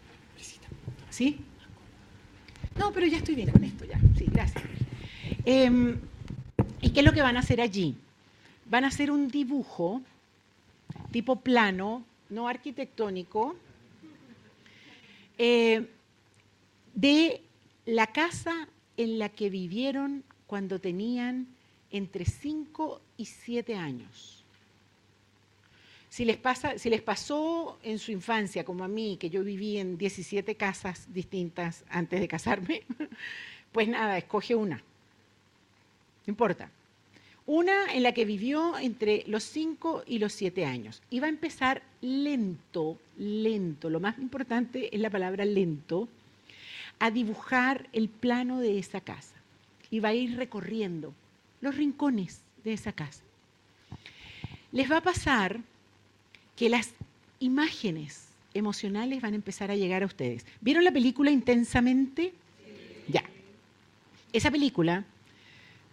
[1.11, 1.39] ¿Sí?
[2.79, 3.99] No, pero ya estoy bien con esto, ya.
[4.17, 4.65] Sí, gracias.
[5.45, 5.99] Em,
[6.81, 7.95] ¿Y qué es lo que van a hacer allí?
[8.71, 10.01] Van a hacer un dibujo
[11.11, 13.55] tipo plano, no arquitectónico,
[15.39, 15.87] eh,
[16.95, 17.41] de
[17.87, 21.47] la casa en la que vivieron cuando tenían
[21.91, 24.45] entre 5 y 7 años.
[26.09, 29.79] Si les, pasa, si les pasó en su infancia, como a mí, que yo viví
[29.79, 32.83] en 17 casas distintas antes de casarme,
[33.73, 34.77] pues nada, escoge una.
[34.77, 36.71] No importa.
[37.47, 41.03] Una en la que vivió entre los 5 y los 7 años.
[41.15, 43.89] Va a empezar lento, lento.
[43.89, 46.09] Lo más importante es la palabra lento
[47.03, 49.35] a dibujar el plano de esa casa
[49.91, 51.13] y va a ir recorriendo
[51.61, 53.25] los rincones de esa casa.
[54.71, 55.59] Les va a pasar
[56.55, 56.91] que las
[57.41, 60.47] imágenes emocionales van a empezar a llegar a ustedes.
[60.61, 62.35] ¿Vieron la película intensamente?
[63.09, 63.25] Ya.
[64.33, 65.05] Esa película,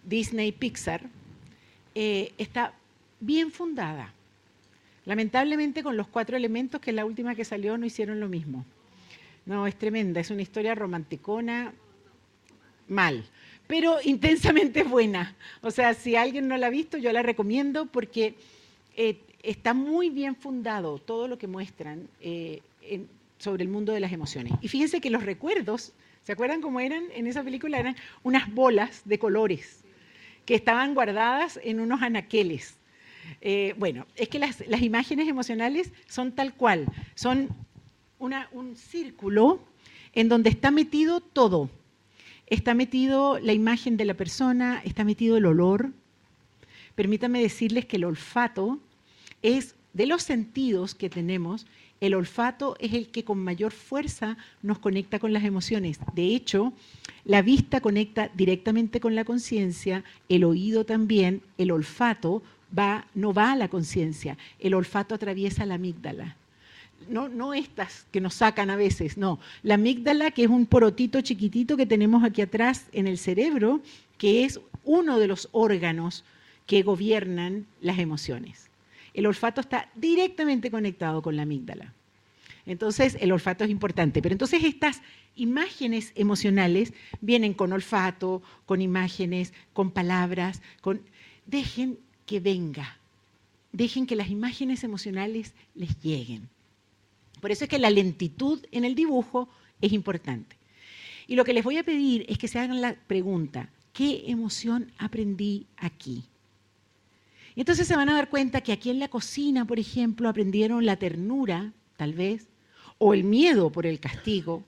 [0.03, 1.01] Disney Pixar,
[1.95, 2.75] eh, está
[3.19, 4.13] bien fundada.
[5.05, 8.63] Lamentablemente con los cuatro elementos, que la última que salió, no hicieron lo mismo.
[9.49, 11.73] No, es tremenda, es una historia romanticona
[12.87, 13.25] mal.
[13.65, 15.35] pero intensamente buena.
[15.61, 18.35] O sea, si alguien no la ha visto, yo la recomiendo porque
[18.95, 22.61] eh, está muy bien fundado todo lo que muestran eh,
[23.39, 24.53] sobre el mundo de las emociones.
[24.61, 27.79] Y fíjense que los recuerdos, ¿se acuerdan cómo eran en esa película?
[27.79, 29.83] Eran unas bolas de colores
[30.45, 32.79] que estaban guardadas en unos anaqueles.
[33.41, 36.85] Eh, bueno, es que las, imágenes emocionales son tal cual,
[37.15, 37.49] son
[38.19, 39.59] un círculo
[40.13, 41.69] en donde está metido todo.
[42.47, 45.91] Está metido la imagen de la persona, está metido el olor.
[46.95, 48.79] Permítanme decirles que el olfato
[49.41, 51.65] es de los sentidos que tenemos,
[52.01, 55.99] el olfato es el que con mayor fuerza nos conecta con las emociones.
[56.13, 56.73] De hecho,
[57.25, 62.41] la vista conecta directamente con la conciencia, el oído también, el olfato
[62.77, 66.37] va, no va a la conciencia, el olfato atraviesa la amígdala.
[67.07, 69.39] No, no estas que nos sacan a veces, no.
[69.63, 73.81] La amígdala, que es un porotito chiquitito que tenemos aquí atrás en el cerebro,
[74.17, 76.23] que es uno de los órganos
[76.65, 78.69] que gobiernan las emociones.
[79.13, 81.93] El olfato está directamente conectado con la amígdala.
[82.65, 84.21] Entonces, el olfato es importante.
[84.21, 85.01] Pero entonces estas
[85.35, 91.01] imágenes emocionales vienen con olfato, con imágenes, con palabras, con...
[91.47, 91.97] Dejen
[92.27, 92.99] que venga.
[93.71, 96.47] Dejen que las imágenes emocionales les lleguen.
[97.39, 99.49] Por eso es que la lentitud en el dibujo
[99.81, 100.57] es importante.
[101.27, 104.91] Y lo que les voy a pedir es que se hagan la pregunta, ¿qué emoción
[104.97, 106.23] aprendí aquí?
[107.55, 110.85] Y entonces se van a dar cuenta que aquí en la cocina, por ejemplo, aprendieron
[110.85, 112.47] la ternura, tal vez,
[112.97, 114.63] o el miedo por el castigo.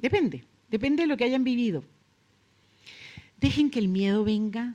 [0.00, 1.84] Depende, depende de lo que hayan vivido.
[3.38, 4.74] Dejen que el miedo venga.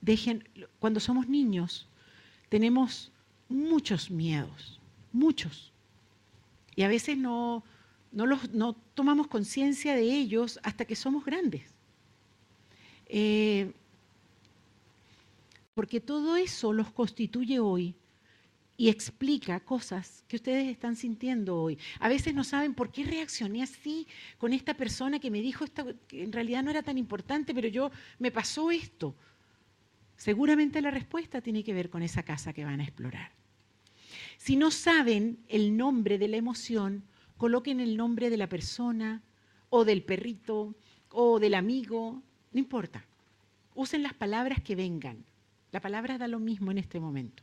[0.00, 0.48] Dejen,
[0.78, 1.86] cuando somos niños,
[2.48, 3.12] tenemos
[3.48, 4.80] muchos miedos,
[5.12, 5.71] muchos.
[6.74, 7.64] Y a veces no,
[8.10, 11.62] no, los, no tomamos conciencia de ellos hasta que somos grandes.
[13.06, 13.72] Eh,
[15.74, 17.94] porque todo eso los constituye hoy
[18.76, 21.78] y explica cosas que ustedes están sintiendo hoy.
[22.00, 24.06] A veces no saben por qué reaccioné así
[24.38, 25.64] con esta persona que me dijo
[26.08, 29.14] que en realidad no era tan importante, pero yo me pasó esto.
[30.16, 33.41] Seguramente la respuesta tiene que ver con esa casa que van a explorar.
[34.36, 37.04] Si no saben el nombre de la emoción,
[37.36, 39.22] coloquen el nombre de la persona
[39.70, 40.74] o del perrito
[41.10, 42.22] o del amigo,
[42.52, 43.04] no importa.
[43.74, 45.24] Usen las palabras que vengan.
[45.70, 47.42] La palabra da lo mismo en este momento.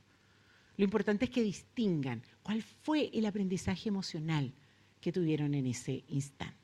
[0.77, 4.53] Lo importante es que distingan cuál fue el aprendizaje emocional
[5.01, 6.55] que tuvieron en ese instante.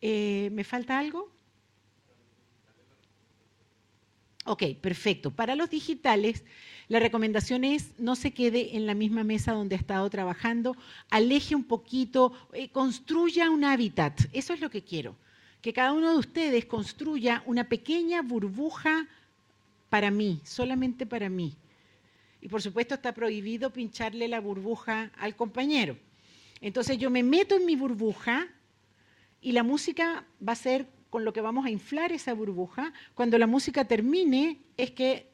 [0.00, 1.30] Eh, ¿Me falta algo?
[4.44, 5.30] Ok, perfecto.
[5.30, 6.42] Para los digitales,
[6.88, 10.76] la recomendación es no se quede en la misma mesa donde ha estado trabajando,
[11.10, 14.20] aleje un poquito, eh, construya un hábitat.
[14.32, 15.14] Eso es lo que quiero.
[15.60, 19.06] Que cada uno de ustedes construya una pequeña burbuja
[19.88, 21.54] para mí, solamente para mí.
[22.40, 25.96] Y por supuesto está prohibido pincharle la burbuja al compañero.
[26.60, 28.48] Entonces yo me meto en mi burbuja
[29.40, 32.94] y la música va a ser con lo que vamos a inflar esa burbuja.
[33.14, 35.30] Cuando la música termine es que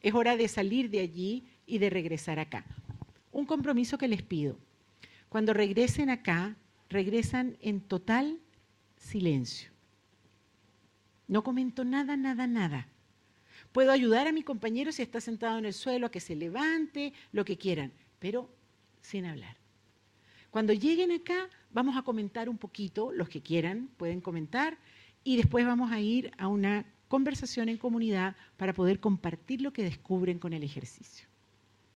[0.00, 2.64] es hora de salir de allí y de regresar acá.
[3.30, 4.56] Un compromiso que les pido.
[5.28, 6.56] Cuando regresen acá,
[6.88, 8.40] regresan en total
[8.96, 9.70] silencio.
[11.28, 12.88] No comento nada, nada, nada.
[13.72, 17.12] Puedo ayudar a mi compañero si está sentado en el suelo a que se levante,
[17.30, 18.48] lo que quieran, pero
[19.02, 19.63] sin hablar.
[20.54, 24.78] Cuando lleguen acá, vamos a comentar un poquito, los que quieran pueden comentar,
[25.24, 29.82] y después vamos a ir a una conversación en comunidad para poder compartir lo que
[29.82, 31.26] descubren con el ejercicio.